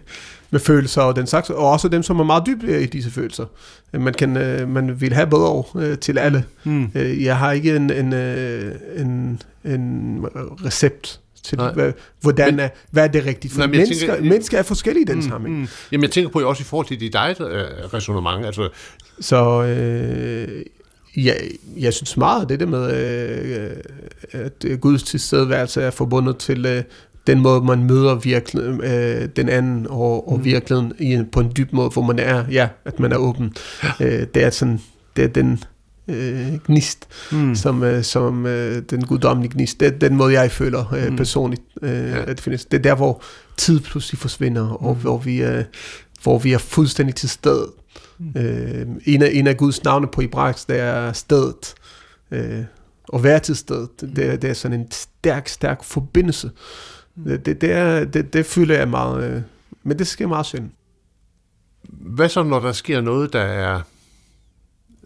[0.51, 3.45] med følelser og den slags, og også dem, som er meget dybt i disse følelser.
[3.93, 6.45] Man, kan, øh, man vil have bedre øh, til alle.
[6.95, 10.19] Øh, jeg har ikke en, en, øh, en, en
[10.65, 11.73] recept til, Nej.
[11.73, 13.53] hvad, hvordan Men- er, hvad er det rigtigt.
[13.53, 15.61] For Nej, mennesker, tænker- mennesker er forskellige i den mm, sammenhæng.
[15.61, 15.67] Mm.
[15.91, 17.63] Jamen jeg tænker på også i forhold til dit eget øh,
[17.93, 18.69] resonemang, altså
[19.19, 20.63] Så øh,
[21.17, 21.33] ja,
[21.79, 23.71] jeg synes meget det der med, øh,
[24.31, 26.83] at øh, Guds tilstedeværelse er forbundet til øh,
[27.27, 30.45] den måde, man møder virkelig, øh, den anden og, og Mm.
[30.45, 33.53] virkeligheden i, en- på en dyb måde, hvor man er, ja, at man er åben.
[33.99, 34.79] Øh, det er sådan,
[35.15, 35.63] det er den
[36.07, 37.55] øh, gnist, mm.
[37.55, 39.79] som, øh, som øh, den guddommelige gnist.
[39.79, 41.15] Det er den måde, jeg føler øh, Mm.
[41.17, 41.97] personligt, øh, Ja.
[42.09, 42.21] ja.
[42.21, 42.65] at det findes.
[42.65, 43.21] Det er der, hvor
[43.57, 45.01] tid pludselig forsvinder, og Mm.
[45.01, 45.63] hvor vi, er,
[46.23, 47.65] hvor vi er fuldstændig til stedet.
[48.19, 48.41] Mm.
[48.41, 51.73] Øh, en, af, en af Guds navne på hebraisk, det er stedet.
[52.31, 52.63] Øh,
[53.09, 56.51] og være til stedet, det, er- det er sådan en stærk, stærk forbindelse.
[57.15, 57.23] Mm.
[57.23, 59.41] Det, det, det, er, det, det føler jeg meget, øh,
[59.83, 60.69] men det sker meget synd.
[61.89, 63.81] Hvad så, når der sker noget, der er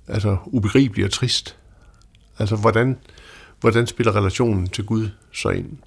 [0.08, 1.56] altså, ubegribeligt og trist?
[2.40, 2.98] Altså, hvordan,
[3.60, 5.78] hvordan spiller relationen til Gud så ind?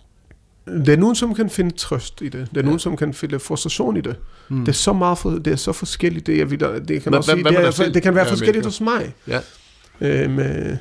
[0.78, 2.32] Det er nogen, som kan finde trøst i det.
[2.32, 2.62] Det er ja.
[2.62, 4.16] nogen, som kan finde frustration i det.
[4.48, 4.60] Mm.
[4.60, 6.26] Det er så meget for, det er så forskelligt.
[6.26, 9.14] Det, jeg vil, det kan, også sige, det, er, det kan være forskelligt hos mig.
[9.28, 9.40] Ja.
[10.00, 10.76] Øhm, øh,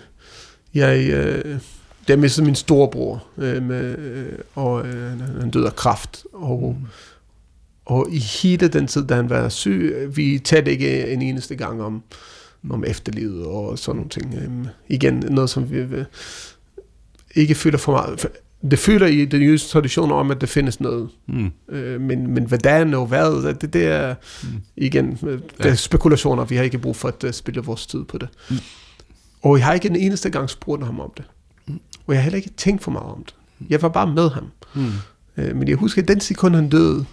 [0.73, 1.59] jeg, øh,
[2.07, 4.25] det er mistet min storebror, øh, med, øh,
[4.55, 6.23] og øh, han døde af kraft.
[6.33, 6.87] Og, mm.
[7.85, 11.81] og i hele den tid, da han var syg, vi talte ikke en eneste gang
[11.81, 12.03] om,
[12.69, 14.35] om efterlivet og sådan nogle ting.
[14.35, 16.05] Øh, igen, noget som vi øh,
[17.35, 18.27] ikke føler for meget
[18.61, 21.09] det føler i den jødiske tradition om, at der findes noget.
[21.27, 21.51] Mm.
[21.69, 24.49] Øh, men, men hvordan og hvad, det, det er mm.
[24.77, 25.17] igen,
[25.57, 26.45] det er spekulationer.
[26.45, 28.29] Vi har ikke brug for at uh, spille vores tid på det.
[28.49, 28.57] Mm.
[29.41, 31.25] Og jeg har ikke en eneste gang spurgt ham om det.
[31.67, 31.79] Mm.
[32.07, 33.33] Og jeg har heller ikke tænkt for meget om det.
[33.69, 34.51] Jeg var bare med ham.
[34.75, 34.91] Mm.
[35.37, 37.05] Øh, men jeg husker, at den sekund han døde,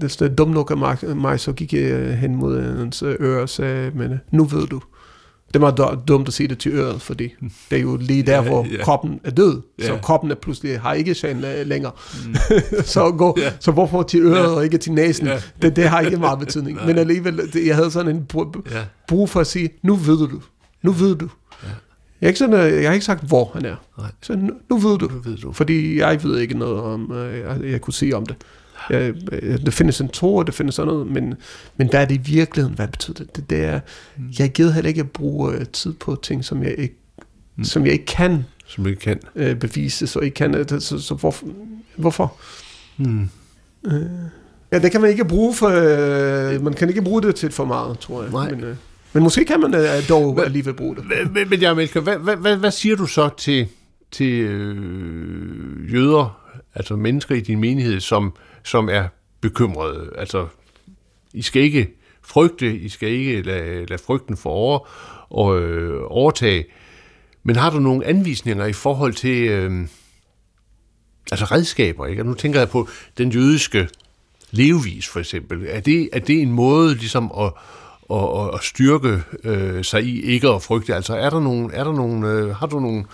[0.00, 3.90] det er dumt nok af mig, så gik jeg hen mod hans øre og sagde,
[3.94, 4.80] men nu ved du.
[5.52, 7.34] Det var dumt at sige det til øret, fordi
[7.70, 8.84] det er jo lige der, hvor ja.
[8.84, 9.62] kroppen er død.
[9.78, 9.86] Ja.
[9.86, 11.92] Så kroppen er pludselig har ikke sjælen længere.
[12.26, 12.34] Mm.
[12.84, 13.52] så, gå, ja.
[13.60, 14.48] så hvorfor til øret ja.
[14.48, 15.26] og ikke til næsen?
[15.26, 15.40] Ja.
[15.62, 16.86] Det, det har ikke meget betydning.
[16.86, 18.26] Men alligevel, det, jeg havde sådan en
[19.08, 20.40] brug for at sige, nu ved du.
[20.82, 21.28] Nu ved du.
[21.62, 21.68] Ja.
[22.20, 23.76] Jeg, ikke sådan, jeg har ikke sagt, hvor han er.
[23.98, 24.10] Nej.
[24.22, 25.06] Så nu, nu ved du.
[25.06, 25.52] Nu ved du.
[25.52, 28.36] Fordi jeg ved ikke noget om, jeg, jeg kunne sige om det.
[28.90, 29.10] Ja,
[29.56, 31.34] det findes en tro, og det findes sådan noget, men,
[31.76, 32.76] men hvad er det i virkeligheden?
[32.76, 33.36] Hvad betyder det?
[33.36, 33.80] Det, det er,
[34.16, 34.24] mm.
[34.38, 36.96] Jeg gider heller ikke at bruge uh, tid på ting, som jeg ikke,
[37.56, 37.64] mm.
[37.64, 39.20] som jeg ikke kan, som ikke kan.
[39.34, 40.68] Uh, bevise, så ikke kan.
[40.68, 41.46] Så, så, så hvorfor?
[41.96, 42.36] hvorfor?
[42.96, 43.28] Mm.
[43.82, 43.92] Uh,
[44.72, 47.64] ja, det kan man ikke bruge for, uh, man kan ikke bruge det til for
[47.64, 48.32] meget, tror jeg.
[48.32, 48.50] Nej.
[48.50, 48.76] Men, uh,
[49.12, 51.04] men måske kan man uh, dog men, alligevel bruge det.
[51.34, 53.68] Men, men ja, Melker, hvad, hvad, hvad, hvad siger du så til,
[54.10, 56.40] til øh, jøder,
[56.74, 58.32] altså mennesker i din menighed, som
[58.64, 59.08] som er
[59.40, 60.12] bekymrede.
[60.18, 60.46] Altså,
[61.32, 61.88] I skal ikke
[62.22, 64.88] frygte, I skal ikke lade, lade frygten for over,
[65.30, 66.64] og, øh, overtage.
[67.42, 69.86] Men har du nogle anvisninger i forhold til øh,
[71.32, 72.06] altså redskaber?
[72.06, 72.22] Ikke?
[72.22, 72.88] Og nu tænker jeg på
[73.18, 73.88] den jødiske
[74.50, 75.66] levevis for eksempel.
[75.68, 77.52] Er det, er det en måde ligesom at,
[78.10, 80.94] at, at styrke øh, sig i ikke at frygte?
[80.94, 83.04] Altså er der nogle, er der nogle, øh, har du nogle,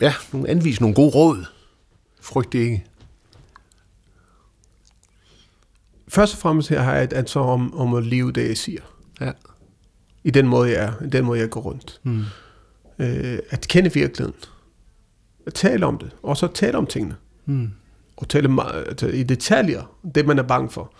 [0.00, 1.44] ja, nogle anvisninger, nogle gode råd?
[2.20, 2.84] Frygt det ikke.
[6.08, 8.80] Først og fremmest her har jeg et ansvar om, om at leve det, jeg siger.
[9.20, 9.32] Ja.
[10.24, 11.04] I den måde, jeg er.
[11.04, 12.00] I den måde, jeg går rundt.
[12.02, 12.24] Mm.
[12.98, 14.40] Øh, at kende virkeligheden.
[15.46, 16.10] At tale om det.
[16.22, 17.14] Og så tale om tingene.
[17.46, 17.70] Mm.
[18.16, 19.82] Og tale meget, altså, i detaljer.
[20.14, 20.92] Det, man er bange for.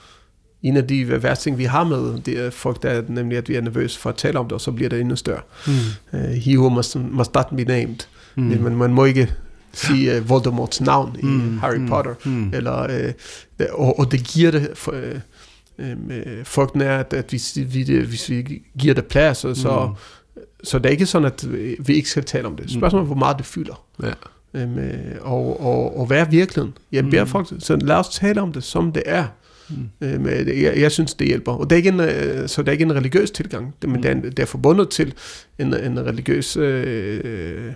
[0.63, 3.49] En af de værste ting, vi har med, det er folk, der er nemlig, at
[3.49, 5.41] vi er nervøse for at tale om det, og så bliver det endnu større.
[5.67, 5.73] Mm.
[6.13, 8.07] Uh, he who must, must not be named.
[8.37, 8.43] Mm.
[8.43, 9.35] Men man må ikke
[9.77, 12.15] sige uh, Voldemorts navn i mm, Harry mm, Potter.
[12.25, 12.51] Mm.
[12.55, 13.07] Eller,
[13.61, 16.15] uh, og, og det giver det for, uh, uh,
[16.45, 20.43] frygten er, at, at hvis, vi, hvis vi giver det plads, så, så, mm.
[20.65, 21.47] så det er ikke sådan, at
[21.87, 22.71] vi ikke skal tale om det.
[22.71, 23.85] Spørgsmålet er, hvor meget det fylder.
[24.03, 24.13] Ja.
[24.65, 24.79] Um,
[25.21, 26.75] og, og, og hvad er virkeligheden?
[26.93, 27.31] Jeg beder mm.
[27.31, 29.27] folk, så lad os tale om det, som det er.
[29.71, 29.77] Mm.
[30.01, 31.53] Um, jeg, jeg synes, det hjælper.
[31.53, 34.03] Og det er ikke en, så det er ikke en religiøs tilgang, men mm.
[34.03, 35.15] det, er, det er forbundet til
[35.59, 37.73] en, en religiøs øh,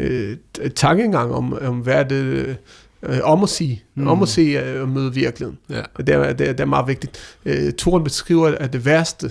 [0.00, 0.36] øh,
[0.74, 2.56] tankegang om, om hvad det
[3.02, 4.06] øh, om at sige, mm.
[4.06, 5.58] om at se øh, og møde virkeligheden.
[5.70, 5.82] Ja.
[5.96, 7.18] Det, er, det, er, det er meget vigtigt.
[7.44, 9.30] Øh, Toren beskriver, at det værste,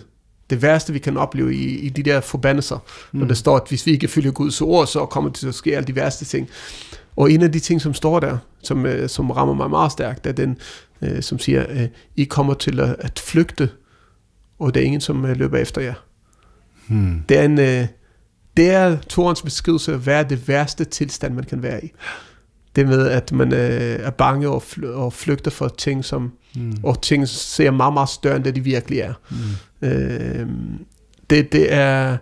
[0.49, 2.77] det værste, vi kan opleve i, i de der forbandelser,
[3.11, 3.19] mm.
[3.19, 5.55] når der står, at hvis vi ikke følger Guds ord, så kommer det til at
[5.55, 6.49] ske alle de værste ting.
[7.15, 10.27] Og en af de ting, som står der, som, øh, som rammer mig meget stærkt,
[10.27, 10.57] er den,
[11.01, 13.69] øh, som siger, øh, I kommer til at, at flygte,
[14.59, 15.93] og der er ingen, som øh, løber efter jer.
[16.87, 17.23] Hmm.
[17.29, 17.85] Det er en, øh,
[18.59, 21.91] det er Torens beskrivelse af, hvad er det værste tilstand, man kan være i.
[22.75, 26.77] Det med, at man øh, er bange og, fly- og flygter for ting, som, mm.
[26.83, 29.13] og ting ser meget, meget større, end det de virkelig er.
[29.81, 29.87] Mm.
[29.87, 30.47] Øh,
[31.29, 32.17] det, det, er,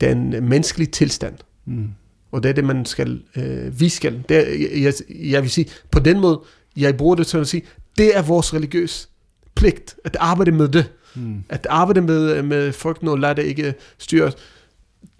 [0.00, 1.34] det er en menneskelig tilstand.
[1.66, 1.88] Mm.
[2.32, 4.22] Og det er det, man skal, øh, vi skal.
[4.28, 6.40] Det er, jeg, jeg vil sige, på den måde,
[6.76, 7.62] jeg bruger det til at sige,
[7.98, 9.08] det er vores religiøs
[9.54, 10.92] pligt, at arbejde med det.
[11.14, 11.44] Mm.
[11.48, 14.32] At arbejde med, med frygten og lade det ikke styre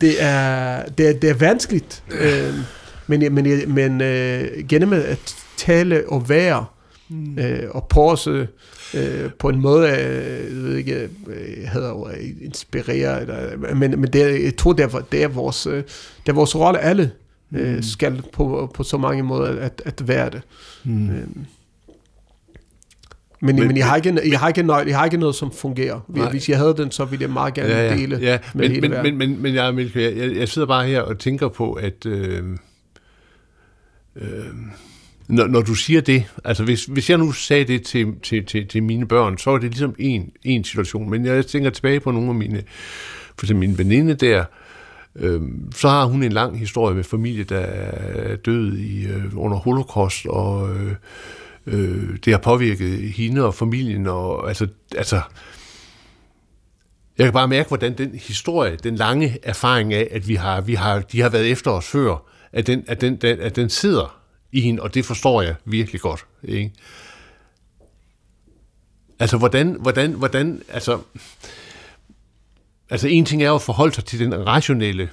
[0.00, 2.54] det er, det er, det er vanskeligt, øh,
[3.06, 6.64] men, men, men øh, gennem at tale og være,
[7.08, 7.38] mm.
[7.38, 8.48] øh, og pause
[8.94, 12.10] øh, på en måde, øh, jeg ved ikke, øh, hedder
[12.42, 15.76] inspirere, eller, men, men det, jeg tror, det er, det er vores, øh,
[16.26, 17.10] det er vores rolle, alle
[17.52, 17.82] øh, mm.
[17.82, 20.42] skal på, på så mange måder at, at være det.
[20.84, 21.10] Mm.
[21.10, 21.26] Øh,
[23.42, 25.52] men, men, men jeg, har ikke, jeg, har ikke noget, jeg har ikke noget, som
[25.52, 26.00] fungerer.
[26.08, 26.30] Nej.
[26.30, 28.38] Hvis jeg havde den, så ville jeg meget gerne ja, ja, dele ja.
[28.54, 29.18] med men, hele men, verden.
[29.18, 32.42] Men, men, men jeg, jeg, jeg sidder bare her og tænker på, at øh,
[34.16, 34.26] øh,
[35.28, 38.68] når, når du siger det, altså hvis, hvis jeg nu sagde det til, til, til,
[38.68, 41.10] til mine børn, så er det ligesom en, en situation.
[41.10, 42.62] Men jeg tænker tilbage på nogle af mine,
[43.38, 44.44] for eksempel min veninde der,
[45.16, 49.56] Øhm, så har hun en lang historie med familie, der er død i, øh, under
[49.56, 50.92] holocaust, og øh,
[51.66, 55.20] øh, det har påvirket hende og familien, og altså, altså
[57.18, 60.74] jeg kan bare mærke, hvordan den historie, den lange erfaring af, at vi har, vi
[60.74, 62.16] har, de har været efter os før,
[62.52, 64.20] at den, at den, den, at den sidder
[64.52, 66.26] i hende, og det forstår jeg virkelig godt.
[66.42, 66.72] Ikke?
[69.18, 71.00] Altså, hvordan, hvordan, hvordan, altså,
[72.90, 75.10] altså en ting er jo at forholde sig til den rationelle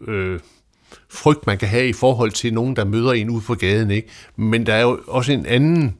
[0.00, 0.40] øh,
[1.08, 4.08] frygt, man kan have i forhold til nogen, der møder en ude på gaden, ikke?
[4.36, 5.94] Men der er jo også en anden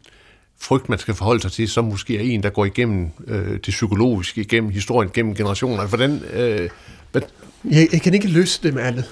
[0.61, 3.69] frygt, man skal forholde sig til, som måske er en, der går igennem øh, det
[3.69, 5.87] psykologiske, igennem historien, gennem generationer.
[5.87, 6.23] Hvordan...
[6.33, 6.69] Øh,
[7.13, 7.23] hvad?
[7.65, 9.05] Jeg, jeg kan ikke løse det med alle.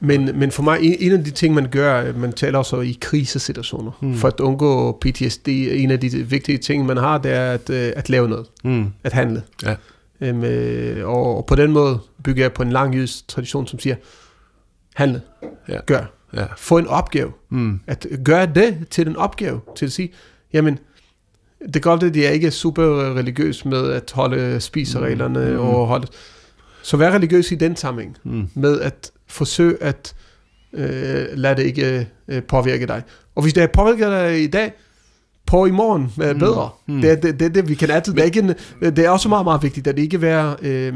[0.00, 3.90] Men, men for mig, en af de ting, man gør, man taler også i krisesituationer,
[4.00, 4.14] mm.
[4.14, 7.92] for at undgå PTSD, en af de vigtige ting, man har, det er at, øh,
[7.96, 8.86] at lave noget, mm.
[9.04, 9.42] at handle.
[9.62, 9.74] Ja.
[10.20, 13.78] Øhm, øh, og, og på den måde bygger jeg på en lang jysk tradition, som
[13.78, 13.96] siger,
[14.98, 15.22] handle,
[15.68, 15.78] ja.
[15.86, 16.44] gør, ja.
[16.56, 17.80] få en opgave, mm.
[17.86, 20.12] at gøre det til en opgave, til at sige,
[20.52, 20.78] jamen,
[21.66, 25.58] det er godt, at jeg ikke er super religiøs med at holde spisereglerne mm.
[25.58, 26.06] og holde...
[26.82, 28.48] Så vær religiøs i den sammenhæng, mm.
[28.54, 30.14] med at forsøge at
[30.72, 33.02] øh, lade det ikke øh, påvirke dig.
[33.34, 34.72] Og hvis det har påvirket dig i dag,
[35.46, 36.38] på i morgen er mm.
[36.38, 36.70] bedre.
[36.86, 37.00] Mm.
[37.00, 38.12] Det, det, det, det, vi kan altid...
[38.12, 38.40] Men, det, er ikke
[38.80, 40.56] en, det er også meget, meget vigtigt, at det ikke være...
[40.62, 40.94] Øh,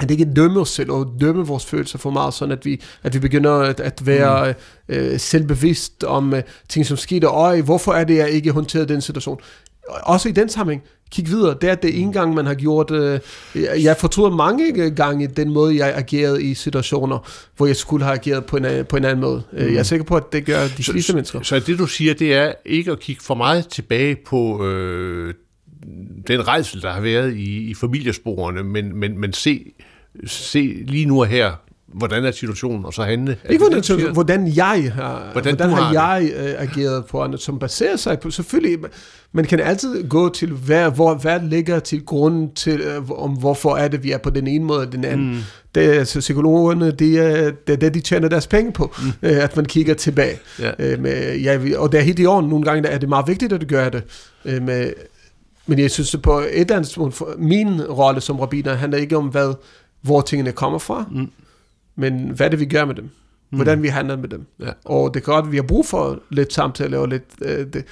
[0.00, 3.14] at ikke dømme os selv og dømme vores følelser for meget, sådan at vi, at
[3.14, 4.54] vi begynder at, at være
[4.88, 4.94] mm.
[4.94, 7.28] øh, selvbevidst om øh, ting, som skete.
[7.30, 9.40] Og hvorfor er det, jeg ikke håndteret den situation?
[9.88, 11.56] Også i den sammenhæng, kig videre.
[11.60, 12.90] Det er det en gang, man har gjort...
[12.90, 13.20] Øh,
[13.54, 18.44] jeg fortryder mange gange den måde, jeg agerede i situationer, hvor jeg skulle have ageret
[18.44, 19.42] på en, på en anden måde.
[19.52, 19.58] Mm.
[19.58, 21.42] Jeg er sikker på, at det gør de fleste så, mennesker.
[21.42, 24.66] Så, så det, du siger, det er ikke at kigge for meget tilbage på...
[24.66, 25.34] Øh,
[26.28, 29.72] den rejsel, der har været i, i familiesporene, men, men, men se,
[30.26, 31.52] se lige nu og her,
[31.94, 33.36] hvordan er situationen, og så handle.
[33.50, 37.40] Ikke hvordan, det, hvordan jeg har, hvordan, hvordan har, har jeg uh, ageret på andet,
[37.40, 38.78] som baserer sig på, selvfølgelig,
[39.32, 43.76] man kan altid gå til, hvad, hvor, hvad ligger til grund til, uh, om hvorfor
[43.76, 45.30] er det, vi er på den ene måde og den anden.
[45.30, 45.38] Mm.
[45.74, 49.08] Det er altså, psykologerne, det er, det er det, de tjener deres penge på, mm.
[49.08, 50.38] uh, at man kigger tilbage.
[50.58, 50.94] Ja.
[50.94, 53.52] Uh, med, ja, og det er helt i orden, nogle gange er det meget vigtigt,
[53.52, 54.02] at du gør det.
[54.44, 54.92] Med,
[55.66, 59.54] men jeg synes, på et eller andet min rolle som rabbiner handler ikke om, hvad,
[60.00, 61.30] hvor tingene kommer fra, mm
[61.98, 63.10] men hvad det, vi gør med dem?
[63.50, 63.82] Hvordan mm.
[63.82, 64.46] vi handler med dem?
[64.60, 64.70] Ja.
[64.84, 67.24] Og det er godt, at vi har brug for lidt samtale og lidt...
[67.42, 67.84] Øh, det.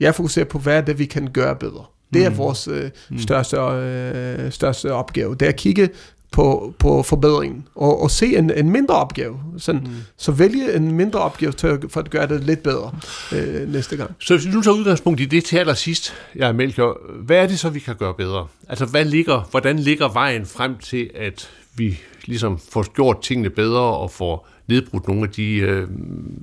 [0.00, 1.84] Jeg fokuserer på, hvad er det, vi kan gøre bedre.
[2.12, 2.38] Det er mm.
[2.38, 3.18] vores øh, mm.
[3.18, 5.34] største, øh, største opgave.
[5.34, 5.88] Det er at kigge
[6.34, 9.40] på, på forbedringen, og, og se en, en mindre opgave.
[9.58, 9.90] Sådan, mm.
[10.16, 12.92] Så vælge en mindre opgave til, for at gøre det lidt bedre
[13.32, 14.10] øh, næste gang.
[14.18, 17.46] Så hvis vi nu tager udgangspunkt i det til allersidst, jeg ja, Melchior, hvad er
[17.46, 18.46] det så, vi kan gøre bedre?
[18.68, 23.80] Altså, hvad ligger, hvordan ligger vejen frem til, at vi ligesom får gjort tingene bedre
[23.80, 25.88] og får nedbrudt nogle af de øh,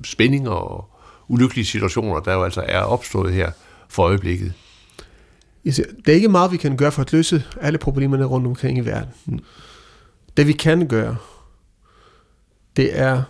[0.04, 0.90] spændinger og
[1.28, 3.50] ulykkelige situationer, der jo altså er opstået her
[3.88, 4.52] for øjeblikket.
[5.64, 8.80] Det er ikke meget, vi kan gøre for at løse alle problemerne rundt omkring i
[8.80, 9.40] verden.
[10.36, 11.16] Det vi kan gøre,
[12.76, 13.22] det er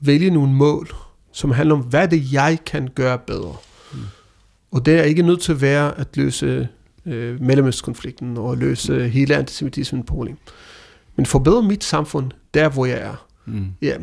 [0.00, 0.88] vælge nogle mål,
[1.32, 3.56] som handler om, hvad det jeg kan gøre bedre.
[3.92, 3.98] Mm.
[4.70, 6.68] Og det er ikke nødt til at være at løse
[7.06, 10.36] øh, mellemøstkonflikten og løse hele antisemitismen problem
[11.20, 13.26] men forbedre mit samfund der, hvor jeg er.
[13.46, 13.66] Mm.
[13.82, 13.96] Ja.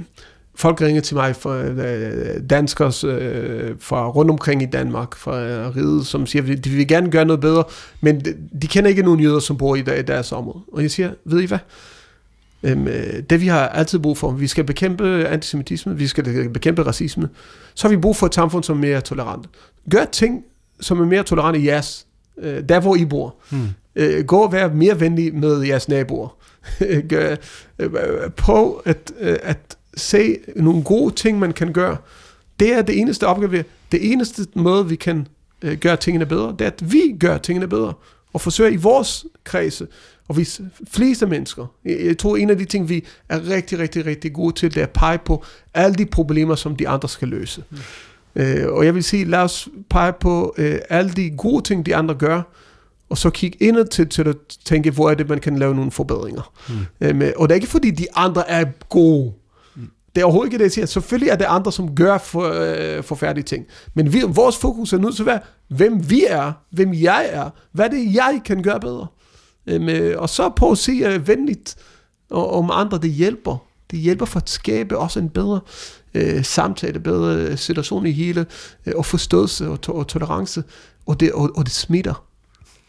[0.56, 5.76] Folk ringer til mig fra øh, danskers øh, fra rundt omkring i Danmark, fra øh,
[5.76, 7.64] riget, som siger, at de vil gerne gøre noget bedre,
[8.02, 10.64] men de, de kender ikke nogen jøder, som bor i, der, i deres område.
[10.74, 11.60] Og jeg siger, ved I hvad?
[12.64, 16.84] Øhm, øh, det vi har altid brug for, vi skal bekæmpe antisemitisme, vi skal bekæmpe
[16.84, 17.30] racisme,
[17.76, 19.50] så har vi brug for et samfund, som er mere tolerant.
[19.92, 20.44] Gør ting,
[20.80, 23.36] som er mere tolerante i jeres, øh, der hvor I bor.
[23.50, 23.68] Hmm.
[23.96, 26.36] Øh, gå og være mere venlig med jeres naboer.
[28.38, 31.98] Prøv at, øh, at se nogle gode ting, man kan gøre.
[32.60, 33.64] Det er det eneste opgave.
[33.92, 35.28] Det eneste måde, vi kan
[35.62, 37.94] øh, gøre tingene bedre, det er, at vi gør tingene bedre.
[38.38, 39.88] Og forsøger i vores kredse,
[40.28, 40.48] og vi
[40.92, 44.74] fleste mennesker, jeg tror en af de ting, vi er rigtig, rigtig, rigtig gode til,
[44.74, 47.64] det er at pege på alle de problemer, som de andre skal løse.
[47.70, 47.78] Mm.
[48.36, 51.96] Øh, og jeg vil sige, lad os pege på øh, alle de gode ting, de
[51.96, 52.42] andre gør,
[53.10, 54.36] og så kigge ind til, til at
[54.66, 56.54] tænke, hvor er det, man kan lave nogle forbedringer.
[56.70, 56.76] Mm.
[57.02, 59.34] Øhm, og det er ikke fordi, de andre er gode.
[60.18, 60.86] Det er overhovedet ikke det, jeg siger.
[60.86, 63.66] Selvfølgelig er det andre, som gør for, øh, forfærdelige ting.
[63.94, 67.50] Men vi, vores fokus er nødt til at være, hvem vi er, hvem jeg er,
[67.72, 69.08] hvad det jeg kan gøre bedre.
[69.68, 71.76] Øhm, øh, og så på at se øh, venligt
[72.30, 73.58] og, om andre, det hjælper.
[73.92, 75.60] Det hjælper for at skabe også en bedre
[76.14, 78.46] øh, samtale, bedre øh, situation i hele,
[78.86, 80.64] øh, og forståelse og, to- og tolerance,
[81.06, 82.24] og det, og, og det smitter.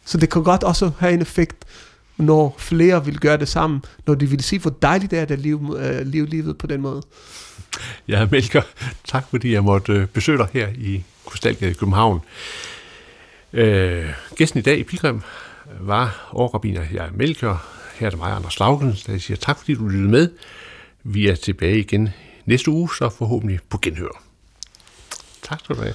[0.04, 1.64] Så det kan godt også have en effekt
[2.18, 5.38] når flere vil gøre det sammen, når de vil se, hvor dejligt det er at
[5.38, 7.02] leve, øh, leve livet på den måde.
[8.08, 8.62] Ja, Melker,
[9.04, 12.20] tak fordi jeg måtte øh, besøge dig her i Krystalgade i København.
[13.52, 14.06] Øh,
[14.36, 15.22] gæsten i dag i Pilgrim
[15.80, 17.56] var overrabiner jeg Melker.
[17.94, 20.30] Her er det mig, Anders Laugen, der siger tak fordi du lyttede med.
[21.02, 22.08] Vi er tilbage igen
[22.46, 24.22] næste uge, så forhåbentlig på genhør.
[25.42, 25.94] Tak skal du have.